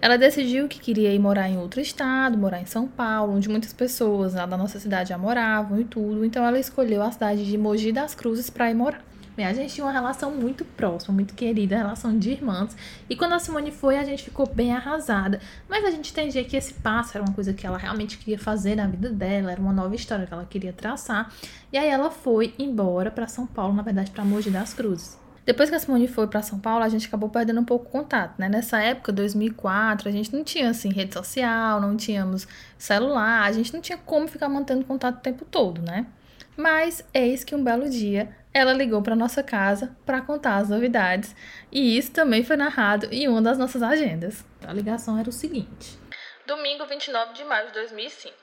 Ela 0.00 0.16
decidiu 0.16 0.68
que 0.68 0.78
queria 0.78 1.12
ir 1.12 1.18
morar 1.18 1.48
em 1.48 1.58
outro 1.58 1.80
estado, 1.80 2.38
morar 2.38 2.60
em 2.60 2.66
São 2.66 2.86
Paulo, 2.86 3.34
onde 3.34 3.48
muitas 3.48 3.72
pessoas 3.72 4.34
lá 4.34 4.46
da 4.46 4.56
nossa 4.56 4.78
cidade 4.78 5.10
já 5.10 5.18
moravam 5.18 5.80
e 5.80 5.84
tudo. 5.84 6.24
Então 6.24 6.44
ela 6.44 6.58
escolheu 6.58 7.02
a 7.02 7.10
cidade 7.10 7.44
de 7.44 7.58
Mogi 7.58 7.92
das 7.92 8.14
Cruzes 8.14 8.48
para 8.50 8.70
ir 8.70 8.74
morar. 8.74 9.04
A 9.44 9.52
gente 9.52 9.74
tinha 9.74 9.84
uma 9.84 9.92
relação 9.92 10.30
muito 10.30 10.64
próxima, 10.64 11.14
muito 11.14 11.34
querida, 11.34 11.76
relação 11.76 12.18
de 12.18 12.30
irmãs. 12.30 12.76
E 13.08 13.16
quando 13.16 13.34
a 13.34 13.38
Simone 13.38 13.70
foi, 13.70 13.96
a 13.96 14.04
gente 14.04 14.22
ficou 14.24 14.46
bem 14.46 14.72
arrasada. 14.72 15.40
Mas 15.68 15.84
a 15.84 15.90
gente 15.90 16.10
entendia 16.10 16.44
que 16.44 16.56
esse 16.56 16.74
passo 16.74 17.16
era 17.16 17.24
uma 17.24 17.34
coisa 17.34 17.52
que 17.52 17.66
ela 17.66 17.78
realmente 17.78 18.18
queria 18.18 18.38
fazer 18.38 18.76
na 18.76 18.86
vida 18.86 19.10
dela, 19.10 19.52
era 19.52 19.60
uma 19.60 19.72
nova 19.72 19.94
história 19.94 20.26
que 20.26 20.32
ela 20.32 20.44
queria 20.44 20.72
traçar. 20.72 21.32
E 21.72 21.78
aí 21.78 21.88
ela 21.88 22.10
foi 22.10 22.54
embora 22.58 23.10
para 23.10 23.26
São 23.26 23.46
Paulo, 23.46 23.74
na 23.74 23.82
verdade, 23.82 24.10
para 24.10 24.24
Mogi 24.24 24.50
das 24.50 24.74
Cruzes. 24.74 25.18
Depois 25.48 25.70
que 25.70 25.76
a 25.76 25.78
Simone 25.78 26.06
foi 26.06 26.26
para 26.26 26.42
São 26.42 26.58
Paulo, 26.58 26.84
a 26.84 26.90
gente 26.90 27.06
acabou 27.06 27.30
perdendo 27.30 27.58
um 27.58 27.64
pouco 27.64 27.86
o 27.86 27.88
contato, 27.88 28.38
né? 28.38 28.50
Nessa 28.50 28.82
época, 28.82 29.10
2004, 29.10 30.06
a 30.06 30.12
gente 30.12 30.30
não 30.30 30.44
tinha 30.44 30.68
assim 30.68 30.90
rede 30.90 31.14
social, 31.14 31.80
não 31.80 31.96
tínhamos 31.96 32.46
celular, 32.76 33.44
a 33.44 33.52
gente 33.52 33.72
não 33.72 33.80
tinha 33.80 33.96
como 33.96 34.28
ficar 34.28 34.46
mantendo 34.50 34.84
contato 34.84 35.16
o 35.16 35.20
tempo 35.20 35.46
todo, 35.46 35.80
né? 35.80 36.06
Mas 36.54 37.02
eis 37.14 37.44
que 37.44 37.54
um 37.54 37.64
belo 37.64 37.88
dia 37.88 38.28
ela 38.52 38.72
ligou 38.72 39.02
para 39.02 39.14
nossa 39.14 39.42
casa 39.42 39.96
para 40.04 40.20
contar 40.20 40.56
as 40.56 40.68
novidades, 40.68 41.34
e 41.70 41.96
isso 41.96 42.12
também 42.12 42.42
foi 42.42 42.56
narrado 42.56 43.08
em 43.12 43.28
uma 43.28 43.42
das 43.42 43.58
nossas 43.58 43.82
agendas. 43.82 44.44
A 44.66 44.72
ligação 44.72 45.18
era 45.18 45.28
o 45.28 45.32
seguinte: 45.32 45.98
Domingo 46.46 46.86
29 46.86 47.34
de 47.34 47.44
maio 47.44 47.66
de 47.68 47.74
2005. 47.74 48.34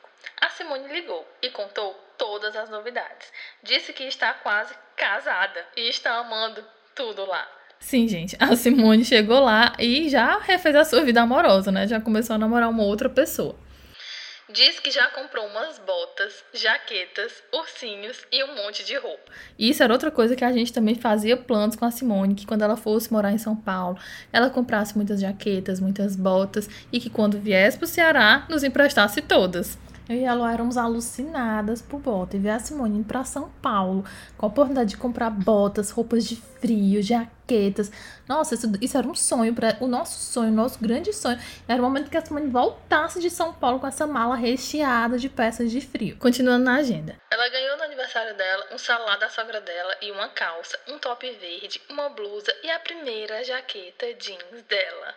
A 0.42 0.50
Simone 0.50 0.88
ligou 0.92 1.26
e 1.42 1.50
contou 1.50 1.94
todas 2.18 2.56
as 2.56 2.70
novidades. 2.70 3.32
Disse 3.64 3.94
que 3.94 4.04
está 4.04 4.34
quase 4.34 4.74
casada 4.96 5.66
e 5.76 5.90
está 5.90 6.18
amando 6.18 6.64
tudo 6.94 7.26
lá. 7.26 7.48
Sim, 7.80 8.08
gente, 8.08 8.36
a 8.40 8.56
Simone 8.56 9.06
chegou 9.06 9.40
lá 9.40 9.74
e 9.78 10.10
já 10.10 10.40
refez 10.40 10.76
a 10.76 10.86
sua 10.86 11.02
vida 11.02 11.22
amorosa, 11.22 11.72
né? 11.72 11.88
Já 11.88 12.02
começou 12.02 12.36
a 12.36 12.40
namorar 12.40 12.70
uma 12.70 12.84
outra 12.84 13.10
pessoa. 13.10 13.56
Diz 14.48 14.80
que 14.80 14.92
já 14.92 15.08
comprou 15.08 15.44
umas 15.48 15.80
botas, 15.80 16.44
jaquetas, 16.54 17.34
ursinhos 17.52 18.24
e 18.32 18.44
um 18.44 18.56
monte 18.56 18.86
de 18.86 18.96
roupa. 18.96 19.32
Isso 19.58 19.82
era 19.82 19.92
outra 19.92 20.12
coisa 20.12 20.36
que 20.36 20.46
a 20.46 20.52
gente 20.52 20.72
também 20.72 20.94
fazia 20.94 21.36
planos 21.36 21.76
com 21.76 21.84
a 21.84 21.90
Simone, 21.90 22.36
que 22.36 22.46
quando 22.46 22.62
ela 22.62 22.78
fosse 22.78 23.12
morar 23.12 23.32
em 23.32 23.40
São 23.40 23.56
Paulo, 23.56 23.98
ela 24.32 24.52
comprasse 24.52 24.96
muitas 24.96 25.20
jaquetas, 25.20 25.80
muitas 25.80 26.16
botas 26.16 26.70
e 26.92 27.00
que 27.00 27.10
quando 27.10 27.40
viesse 27.40 27.76
pro 27.76 27.88
Ceará, 27.88 28.46
nos 28.48 28.64
emprestasse 28.64 29.20
todas. 29.20 29.80
Eu 30.08 30.18
e 30.18 30.24
ela 30.24 30.54
éramos 30.54 30.78
alucinadas 30.78 31.82
por 31.82 32.00
bota. 32.00 32.38
E 32.38 32.40
ver 32.40 32.52
a 32.52 32.60
Simone 32.60 33.00
indo 33.00 33.08
pra 33.08 33.24
São 33.24 33.50
Paulo 33.64 34.06
com 34.38 34.46
a 34.46 34.50
oportunidade 34.50 34.92
de 34.92 34.98
comprar 34.98 35.32
botas, 35.32 35.90
roupas 35.90 36.24
de 36.24 36.36
frio, 36.36 37.02
jaquetas. 37.02 37.35
Nossa, 38.28 38.56
isso, 38.56 38.72
isso 38.82 38.98
era 38.98 39.08
um 39.08 39.16
sonho. 39.16 39.54
Pra, 39.54 39.78
o 39.80 39.88
nosso 39.88 40.20
sonho, 40.20 40.52
o 40.52 40.56
nosso 40.56 40.80
grande 40.80 41.14
sonho. 41.14 41.40
Era 41.68 41.82
o 41.82 41.86
momento 41.86 42.10
que 42.10 42.18
a 42.18 42.26
Simone 42.26 42.48
voltasse 42.48 43.20
de 43.20 43.30
São 43.30 43.54
Paulo 43.54 43.80
com 43.80 43.88
essa 43.88 44.08
mala 44.08 44.36
recheada 44.36 45.18
de 45.18 45.30
peças 45.30 45.72
de 45.72 45.82
frio. 45.82 46.18
Continuando 46.18 46.66
na 46.66 46.76
agenda. 46.78 47.16
Ela 47.32 47.50
ganhou 47.50 47.78
no 47.78 47.84
aniversário 47.84 48.36
dela 48.36 48.66
um 48.72 48.78
salado 48.78 49.20
da 49.20 49.30
sogra 49.30 49.62
dela 49.62 49.96
e 50.02 50.12
uma 50.12 50.30
calça, 50.30 50.80
um 50.88 50.98
top 50.98 51.30
verde, 51.30 51.82
uma 51.90 52.10
blusa 52.10 52.54
e 52.64 52.70
a 52.70 52.80
primeira 52.80 53.44
jaqueta 53.44 54.14
jeans 54.16 54.64
dela. 54.68 55.16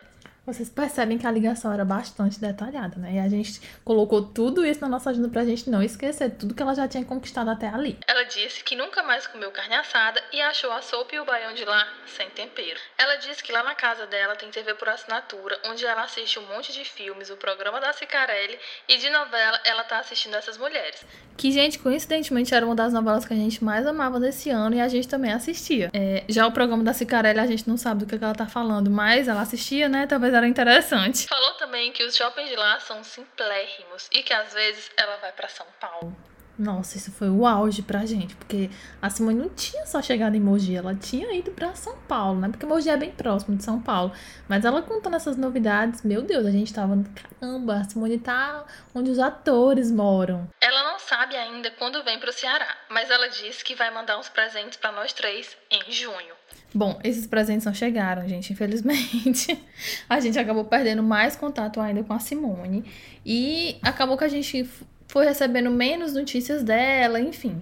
Vocês 0.49 0.71
percebem 0.71 1.19
que 1.19 1.27
a 1.27 1.31
ligação 1.31 1.71
era 1.71 1.85
bastante 1.85 2.41
detalhada, 2.41 2.97
né? 2.97 3.17
E 3.17 3.19
a 3.19 3.29
gente 3.29 3.61
colocou 3.85 4.23
tudo 4.23 4.65
isso 4.65 4.81
na 4.81 4.89
nossa 4.89 5.11
agenda 5.11 5.29
pra 5.29 5.45
gente 5.45 5.69
não 5.69 5.83
esquecer 5.83 6.31
tudo 6.31 6.55
que 6.55 6.63
ela 6.63 6.75
já 6.75 6.89
tinha 6.89 7.05
conquistado 7.05 7.51
até 7.51 7.69
ali. 7.69 7.99
Ela 8.07 8.23
disse 8.23 8.65
que 8.65 8.75
nunca 8.75 9.03
mais 9.03 9.27
comeu 9.27 9.51
carne 9.51 9.75
assada 9.75 10.19
e 10.33 10.41
achou 10.41 10.73
a 10.73 10.81
sopa 10.81 11.15
e 11.15 11.21
o 11.21 11.25
baião 11.27 11.53
de 11.53 11.67
lá 11.67 11.87
sem 12.07 12.31
tempero. 12.31 12.81
Ela 12.97 13.17
disse 13.17 13.45
que 13.45 13.53
lá 13.53 13.63
na 13.63 13.75
casa 13.75 14.07
dela 14.07 14.37
tem 14.37 14.51
TV 14.51 14.73
por 14.73 14.89
assinatura, 14.89 15.61
onde 15.67 15.85
ela 15.85 16.05
assiste 16.05 16.39
um 16.39 16.47
monte 16.47 16.73
de 16.73 16.83
filmes, 16.83 17.29
o 17.29 17.37
programa 17.37 17.79
da 17.79 17.93
Cicarelli 17.93 18.59
e 18.89 18.97
de 18.97 19.11
novela 19.11 19.61
ela 19.67 19.85
tá 19.85 19.99
assistindo 19.99 20.35
essas 20.35 20.57
mulheres. 20.57 21.05
Que, 21.37 21.53
gente, 21.53 21.79
coincidentemente 21.79 22.55
era 22.55 22.65
uma 22.65 22.75
das 22.75 22.95
novelas 22.95 23.27
que 23.27 23.35
a 23.35 23.37
gente 23.37 23.63
mais 23.63 23.87
amava 23.87 24.19
desse 24.19 24.49
ano 24.49 24.77
e 24.77 24.81
a 24.81 24.89
gente 24.89 25.07
também 25.07 25.31
assistia. 25.31 25.91
É, 25.93 26.25
já 26.27 26.47
o 26.47 26.53
programa 26.53 26.83
da 26.83 26.95
Cicarelli 26.95 27.39
a 27.39 27.47
gente 27.47 27.69
não 27.69 27.77
sabe 27.77 28.01
do 28.01 28.07
que, 28.07 28.19
que 28.19 28.25
ela 28.25 28.35
tá 28.35 28.47
falando, 28.47 28.91
mas 28.91 29.29
ela 29.29 29.43
assistia, 29.43 29.91
né? 29.91 30.07
Talvez 30.07 30.38
era 30.39 30.49
interessante. 30.49 31.27
Falou 31.29 31.55
também 31.55 31.93
que 31.93 32.03
os 32.03 32.17
shoppings 32.17 32.49
de 32.49 32.57
lá 32.57 32.81
são 32.81 33.03
simplérrimos 33.05 34.09
e 34.13 34.23
que 34.23 34.33
às 34.33 34.53
vezes 34.53 34.91
ela 34.97 35.17
vai 35.17 35.33
para 35.33 35.49
São 35.49 35.67
Paulo. 35.81 36.17
Nossa, 36.59 36.97
isso 36.97 37.13
foi 37.13 37.31
o 37.31 37.47
auge 37.47 37.83
pra 37.83 38.05
gente, 38.05 38.35
porque 38.35 38.69
a 39.01 39.09
Simone 39.09 39.39
não 39.39 39.49
tinha 39.49 39.87
só 39.87 40.03
chegado 40.03 40.35
em 40.35 40.41
Mogi, 40.41 40.75
ela 40.75 40.93
tinha 40.93 41.33
ido 41.33 41.53
pra 41.53 41.73
São 41.75 41.97
Paulo, 42.09 42.41
né? 42.41 42.49
Porque 42.49 42.67
Mogi 42.67 42.91
é 42.91 42.97
bem 42.97 43.13
próximo 43.13 43.57
de 43.57 43.63
São 43.63 43.81
Paulo. 43.81 44.13
Mas 44.49 44.65
ela 44.65 44.83
contando 44.83 45.15
essas 45.15 45.37
novidades, 45.37 46.03
meu 46.03 46.23
Deus, 46.23 46.45
a 46.45 46.51
gente 46.51 46.75
tava, 46.75 46.99
caramba, 47.15 47.77
a 47.77 47.85
Simone 47.85 48.19
tá 48.19 48.65
onde 48.93 49.09
os 49.09 49.21
atores 49.21 49.93
moram. 49.93 50.49
Ela 50.61 50.83
não 50.83 50.99
sabe 50.99 51.37
ainda 51.37 51.71
quando 51.71 52.03
vem 52.03 52.19
pro 52.19 52.33
Ceará, 52.33 52.77
mas 52.91 53.09
ela 53.09 53.29
disse 53.29 53.65
que 53.65 53.77
vai 53.77 53.95
mandar 53.95 54.19
uns 54.19 54.29
presentes 54.29 54.77
para 54.77 54.91
nós 54.91 55.13
três 55.13 55.57
em 55.71 55.93
junho. 55.93 56.35
Bom, 56.75 56.99
esses 57.05 57.27
presentes 57.27 57.65
não 57.65 57.73
chegaram, 57.73 58.29
gente, 58.29 58.53
infelizmente. 58.53 59.59
A 60.09 60.21
gente 60.21 60.39
acabou 60.39 60.65
perdendo 60.65 61.03
mais 61.03 61.37
contato 61.37 61.81
ainda 61.81 62.03
com 62.03 62.13
a 62.13 62.19
Simone. 62.19 62.85
E 63.25 63.79
acabou 63.83 64.19
que 64.19 64.25
a 64.25 64.29
gente 64.29 64.69
foi 65.09 65.25
recebendo 65.25 65.71
menos 65.71 66.15
notícias 66.15 66.63
dela, 66.63 67.21
enfim. 67.21 67.61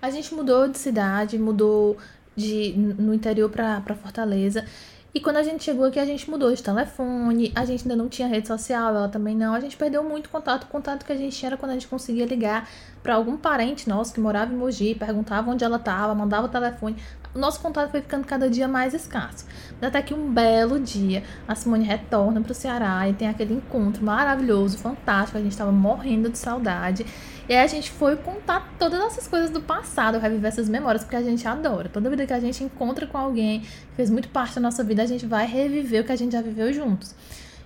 A 0.00 0.10
gente 0.10 0.34
mudou 0.34 0.68
de 0.68 0.78
cidade, 0.78 1.38
mudou 1.38 1.96
de 2.34 2.72
no 2.76 3.12
interior 3.12 3.50
para 3.50 3.94
Fortaleza. 3.94 4.64
E 5.14 5.20
quando 5.20 5.36
a 5.38 5.42
gente 5.42 5.64
chegou 5.64 5.86
aqui, 5.86 5.98
a 5.98 6.04
gente 6.04 6.30
mudou 6.30 6.54
de 6.54 6.62
telefone, 6.62 7.50
a 7.54 7.64
gente 7.64 7.82
ainda 7.82 7.96
não 7.96 8.10
tinha 8.10 8.28
rede 8.28 8.46
social, 8.46 8.94
ela 8.94 9.08
também 9.08 9.34
não. 9.34 9.54
A 9.54 9.60
gente 9.60 9.74
perdeu 9.74 10.04
muito 10.04 10.28
contato. 10.28 10.64
O 10.64 10.66
contato 10.66 11.04
que 11.04 11.12
a 11.12 11.16
gente 11.16 11.34
tinha 11.34 11.48
era 11.48 11.56
quando 11.56 11.70
a 11.70 11.74
gente 11.74 11.88
conseguia 11.88 12.26
ligar 12.26 12.68
para 13.02 13.14
algum 13.14 13.36
parente 13.36 13.88
nosso 13.88 14.12
que 14.12 14.20
morava 14.20 14.52
em 14.52 14.56
Mogi, 14.56 14.94
perguntava 14.94 15.50
onde 15.50 15.64
ela 15.64 15.76
estava, 15.76 16.14
mandava 16.14 16.46
o 16.46 16.50
telefone. 16.50 16.96
O 17.34 17.38
nosso 17.38 17.60
contato 17.60 17.90
foi 17.90 18.02
ficando 18.02 18.26
cada 18.26 18.50
dia 18.50 18.68
mais 18.68 18.92
escasso. 18.92 19.46
Até 19.80 20.02
que 20.02 20.12
um 20.12 20.30
belo 20.30 20.78
dia, 20.78 21.22
a 21.46 21.54
Simone 21.54 21.84
retorna 21.84 22.40
para 22.40 22.52
o 22.52 22.54
Ceará 22.54 23.08
e 23.08 23.14
tem 23.14 23.28
aquele 23.28 23.54
encontro 23.54 24.04
maravilhoso, 24.04 24.76
fantástico. 24.76 25.38
A 25.38 25.40
gente 25.40 25.52
estava 25.52 25.72
morrendo 25.72 26.28
de 26.28 26.36
saudade. 26.36 27.06
E 27.48 27.54
aí 27.54 27.64
a 27.64 27.66
gente 27.66 27.90
foi 27.90 28.14
contar 28.14 28.74
todas 28.78 29.00
essas 29.00 29.26
coisas 29.26 29.48
do 29.48 29.62
passado, 29.62 30.18
reviver 30.18 30.48
essas 30.48 30.68
memórias, 30.68 31.02
porque 31.02 31.16
a 31.16 31.22
gente 31.22 31.48
adora. 31.48 31.88
Toda 31.88 32.10
vida 32.10 32.26
que 32.26 32.32
a 32.34 32.40
gente 32.40 32.62
encontra 32.62 33.06
com 33.06 33.16
alguém 33.16 33.60
que 33.60 33.96
fez 33.96 34.10
muito 34.10 34.28
parte 34.28 34.56
da 34.56 34.60
nossa 34.60 34.84
vida, 34.84 35.02
a 35.02 35.06
gente 35.06 35.24
vai 35.24 35.46
reviver 35.46 36.02
o 36.02 36.04
que 36.04 36.12
a 36.12 36.16
gente 36.16 36.32
já 36.32 36.42
viveu 36.42 36.70
juntos. 36.74 37.14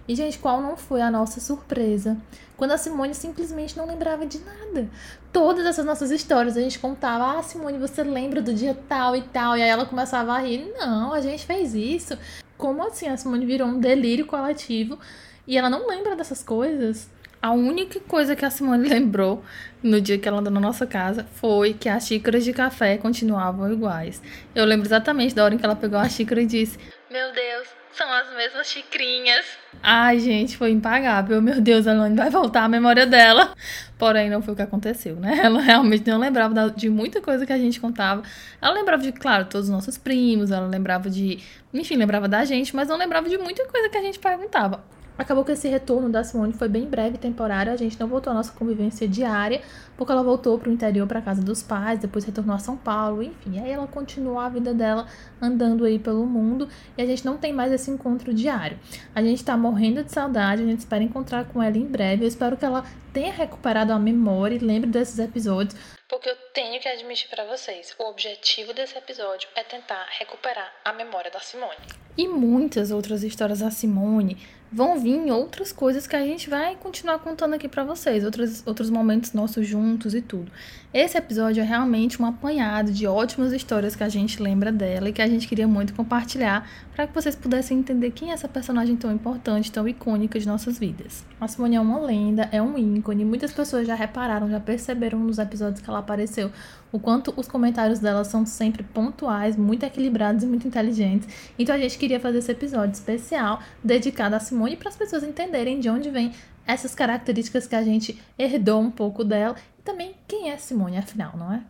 E, 0.07 0.15
gente, 0.15 0.39
qual 0.39 0.63
não 0.63 0.77
foi 0.77 1.01
a 1.01 1.11
nossa 1.11 1.41
surpresa? 1.41 2.17
Quando 2.57 2.73
a 2.73 2.79
Simone 2.79 3.13
simplesmente 3.13 3.77
não 3.77 3.85
lembrava 3.87 4.25
de 4.25 4.39
nada. 4.39 4.89
Todas 5.33 5.67
essas 5.67 5.85
nossas 5.85 6.13
histórias 6.13 6.57
a 6.57 6.61
gente 6.61 6.79
contava: 6.79 7.39
Ah, 7.39 7.43
Simone, 7.43 7.79
você 7.79 8.05
lembra 8.05 8.41
do 8.41 8.55
dia 8.55 8.77
tal 8.89 9.17
e 9.17 9.23
tal? 9.23 9.57
E 9.57 9.63
aí 9.63 9.69
ela 9.69 9.87
começava 9.87 10.33
a 10.33 10.39
rir: 10.39 10.73
Não, 10.79 11.13
a 11.13 11.21
gente 11.21 11.45
fez 11.45 11.75
isso. 11.75 12.17
Como 12.57 12.85
assim? 12.87 13.09
A 13.09 13.17
Simone 13.17 13.47
virou 13.47 13.67
um 13.67 13.81
delírio 13.81 14.27
coletivo 14.27 14.99
e 15.47 15.57
ela 15.57 15.69
não 15.69 15.89
lembra 15.89 16.15
dessas 16.15 16.43
coisas? 16.43 17.09
A 17.43 17.51
única 17.51 17.99
coisa 17.99 18.37
que 18.37 18.45
a 18.45 18.51
Simone 18.51 18.87
lembrou 18.89 19.43
no 19.83 20.01
dia 20.01 20.17
que 20.17 20.29
ela 20.29 20.39
andou 20.39 20.53
na 20.53 20.61
nossa 20.61 20.87
casa 20.87 21.27
foi 21.35 21.75
que 21.75 21.89
as 21.89 22.07
xícaras 22.07 22.45
de 22.45 22.53
café 22.53 22.97
continuavam 22.97 23.73
iguais. 23.73 24.23
Eu 24.55 24.65
lembro 24.65 24.87
exatamente 24.87 25.35
da 25.35 25.43
hora 25.43 25.53
em 25.53 25.59
que 25.59 25.65
ela 25.65 25.75
pegou 25.75 25.99
a 25.99 26.09
xícara 26.09 26.41
e 26.41 26.47
disse: 26.47 26.79
Meu 27.11 27.33
Deus, 27.33 27.67
são 27.93 28.09
as 28.13 28.33
mesmas 28.37 28.69
xicrinhas. 28.69 29.45
Ai, 29.83 30.21
gente, 30.21 30.57
foi 30.57 30.71
impagável. 30.71 31.43
Meu 31.43 31.61
Deus, 31.61 31.85
ela 31.85 32.09
não 32.09 32.15
vai 32.15 32.31
voltar 32.31 32.63
a 32.63 32.69
memória 32.69 33.07
dela. 33.07 33.53
Porém, 33.99 34.31
não 34.31 34.41
foi 34.41 34.55
o 34.55 34.57
que 34.57 34.63
aconteceu, 34.63 35.17
né? 35.17 35.41
Ela 35.43 35.61
realmente 35.61 36.09
não 36.09 36.21
lembrava 36.21 36.71
de 36.71 36.89
muita 36.89 37.21
coisa 37.21 37.45
que 37.45 37.53
a 37.53 37.59
gente 37.59 37.81
contava. 37.81 38.23
Ela 38.61 38.73
lembrava 38.73 39.03
de, 39.03 39.11
claro, 39.11 39.47
todos 39.47 39.67
os 39.67 39.73
nossos 39.75 39.99
primos, 39.99 40.53
ela 40.53 40.69
lembrava 40.69 41.11
de. 41.11 41.41
Enfim, 41.75 41.97
lembrava 41.97 42.29
da 42.29 42.45
gente, 42.45 42.75
mas 42.77 42.87
não 42.87 42.97
lembrava 42.97 43.29
de 43.29 43.37
muita 43.37 43.67
coisa 43.67 43.89
que 43.89 43.99
a 43.99 44.03
gente 44.03 44.21
perguntava. 44.21 44.85
Acabou 45.17 45.45
que 45.45 45.53
esse 45.53 45.69
retorno 45.69 46.09
da 46.09 46.25
Simone 46.25 46.53
foi 46.53 46.69
bem 46.69 46.87
breve 46.87 47.17
e 47.17 47.19
temporário. 47.19 47.73
A 47.73 47.77
gente 47.77 48.01
não 48.01 48.09
voltou 48.09 48.31
à 48.31 48.35
nossa 48.35 48.53
convivência 48.53 49.07
diária, 49.07 49.61
porque 49.97 50.11
ela 50.11 50.23
voltou 50.23 50.59
para 50.59 50.71
o 50.71 50.73
interior, 50.73 51.07
para 51.07 51.21
casa 51.21 51.43
dos 51.43 51.63
pais, 51.63 51.99
depois 51.99 52.25
retornou 52.25 52.57
a 52.57 52.59
São 52.59 52.77
Paulo, 52.77 53.23
enfim. 53.23 53.61
Aí 53.61 53.71
ela 53.71 53.87
continuou 53.87 54.39
a 54.39 54.49
vida 54.49 54.73
dela 54.73 55.07
andando 55.41 55.85
aí 55.85 55.99
pelo 55.99 56.25
mundo 56.25 56.69
e 56.97 57.03
a 57.03 57.07
gente 57.07 57.25
não 57.25 57.37
tem 57.37 57.53
mais 57.53 57.73
esse 57.73 57.91
encontro 57.91 58.33
diário. 58.33 58.79
A 59.15 59.23
gente 59.23 59.39
está 59.39 59.57
morrendo 59.57 60.03
de 60.03 60.13
saudade, 60.13 60.63
a 60.63 60.67
gente 60.67 60.81
espera 60.81 61.05
encontrar 61.05 61.45
com 61.45 61.63
ela 61.63 61.77
em 61.77 61.87
breve. 61.87 62.25
Eu 62.25 62.29
espero 62.29 62.57
que 62.57 62.65
ela 62.65 62.85
tenha 63.13 63.33
recuperado 63.33 63.93
a 63.93 63.99
memória 63.99 64.57
e 64.57 64.59
lembre 64.59 64.91
desses 64.91 65.19
episódios. 65.19 65.79
Porque 66.09 66.29
eu 66.29 66.37
tenho 66.53 66.81
que 66.81 66.89
admitir 66.89 67.29
para 67.29 67.45
vocês, 67.47 67.95
o 67.99 68.05
objetivo 68.05 68.75
desse 68.75 68.97
episódio 68.99 69.49
é 69.55 69.63
tentar 69.63 70.07
recuperar 70.19 70.71
a 70.85 70.93
memória 70.93 71.31
da 71.31 71.41
Simone. 71.41 71.77
E 72.17 72.29
muitas 72.29 72.91
outras 72.91 73.23
histórias 73.23 73.61
da 73.61 73.71
Simone 73.71 74.37
vão 74.73 74.99
vir 74.99 75.31
outras 75.31 75.71
coisas 75.71 76.07
que 76.07 76.17
a 76.17 76.25
gente 76.25 76.49
vai 76.49 76.75
continuar 76.77 77.19
contando 77.19 77.55
aqui 77.55 77.69
para 77.69 77.85
vocês, 77.85 78.25
outros, 78.25 78.67
outros 78.67 78.89
momentos 78.89 79.33
nossos 79.35 79.67
juntos 79.67 80.15
e 80.15 80.23
tudo. 80.23 80.51
Esse 80.95 81.19
episódio 81.19 81.63
é 81.63 81.65
realmente 81.65 82.21
um 82.21 82.27
apanhado 82.27 82.91
de 82.91 83.07
ótimas 83.07 83.53
histórias 83.53 83.95
que 83.95 84.03
a 84.03 84.09
gente 84.09 84.43
lembra 84.43 84.73
dela 84.73 85.09
e 85.09 85.13
que 85.13 85.21
a 85.21 85.27
gente 85.27 85.47
queria 85.47 85.69
muito 85.69 85.95
compartilhar 85.95 86.69
para 86.95 87.07
que 87.07 87.15
vocês 87.15 87.37
pudessem 87.37 87.79
entender 87.79 88.11
quem 88.13 88.31
é 88.31 88.35
essa 88.35 88.49
personagem 88.49 88.97
tão 88.97 89.13
importante, 89.13 89.71
tão 89.71 89.87
icônica 89.87 90.39
de 90.39 90.47
nossas 90.47 90.79
vidas. 90.79 91.25
A 91.41 91.47
Simone 91.49 91.77
é 91.77 91.81
uma 91.81 92.01
lenda, 92.01 92.49
é 92.51 92.61
um 92.61 92.79
ícone, 92.79 93.25
muitas 93.25 93.53
pessoas 93.53 93.87
já 93.87 93.95
repararam, 93.95 94.49
já 94.49 94.61
perceberam 94.61 95.19
nos 95.19 95.39
episódios 95.39 95.81
que 95.81 95.89
ela 95.89 95.99
apareceu 95.99 96.51
o 96.93 97.01
quanto 97.01 97.33
os 97.37 97.49
comentários 97.49 97.99
dela 97.99 98.23
são 98.23 98.45
sempre 98.45 98.83
pontuais, 98.83 99.57
muito 99.57 99.85
equilibrados 99.85 100.45
e 100.45 100.47
muito 100.47 100.69
inteligentes. 100.69 101.27
Então 101.59 101.75
a 101.75 101.79
gente 101.79 101.99
queria 101.99 102.21
fazer 102.21 102.39
esse 102.39 102.53
episódio 102.53 102.93
especial 102.93 103.61
dedicado 103.83 104.37
a 104.37 104.41
Simone 104.41 104.77
para 104.77 104.91
as 104.91 104.97
pessoas 104.97 105.23
entenderem 105.25 105.81
de 105.81 105.89
onde 105.89 106.11
vem 106.11 106.33
essas 106.67 106.95
características 106.95 107.67
que 107.67 107.75
a 107.75 107.83
gente 107.83 108.21
herdou 108.39 108.81
um 108.81 108.91
pouco 108.91 109.25
dela 109.25 109.57
e 109.79 109.83
também 109.83 110.15
quem 110.29 110.51
é 110.51 110.57
Simone 110.57 110.99
afinal, 110.99 111.37
não 111.37 111.53
é? 111.53 111.65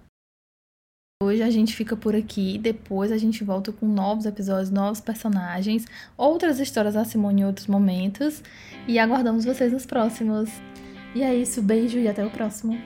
Hoje 1.23 1.41
a 1.41 1.51
gente 1.51 1.77
fica 1.77 1.97
por 1.97 2.17
aqui, 2.17 2.59
depois 2.59 3.13
a 3.13 3.17
gente 3.17 3.45
volta 3.45 3.71
com 3.71 3.87
novos 3.87 4.27
episódios, 4.27 4.71
novos 4.71 5.01
personagens, 5.01 5.87
outras 6.17 6.59
histórias 6.59 6.95
da 6.95 7.05
Simone 7.05 7.43
em 7.43 7.45
outros 7.45 7.69
momentos 7.69 8.43
e 8.89 8.99
aguardamos 8.99 9.45
vocês 9.45 9.73
nos 9.73 9.87
próximos. 9.87 10.51
E 11.15 11.23
é 11.23 11.33
isso, 11.33 11.63
beijo 11.63 11.99
e 11.99 12.09
até 12.09 12.27
o 12.27 12.31
próximo. 12.31 12.77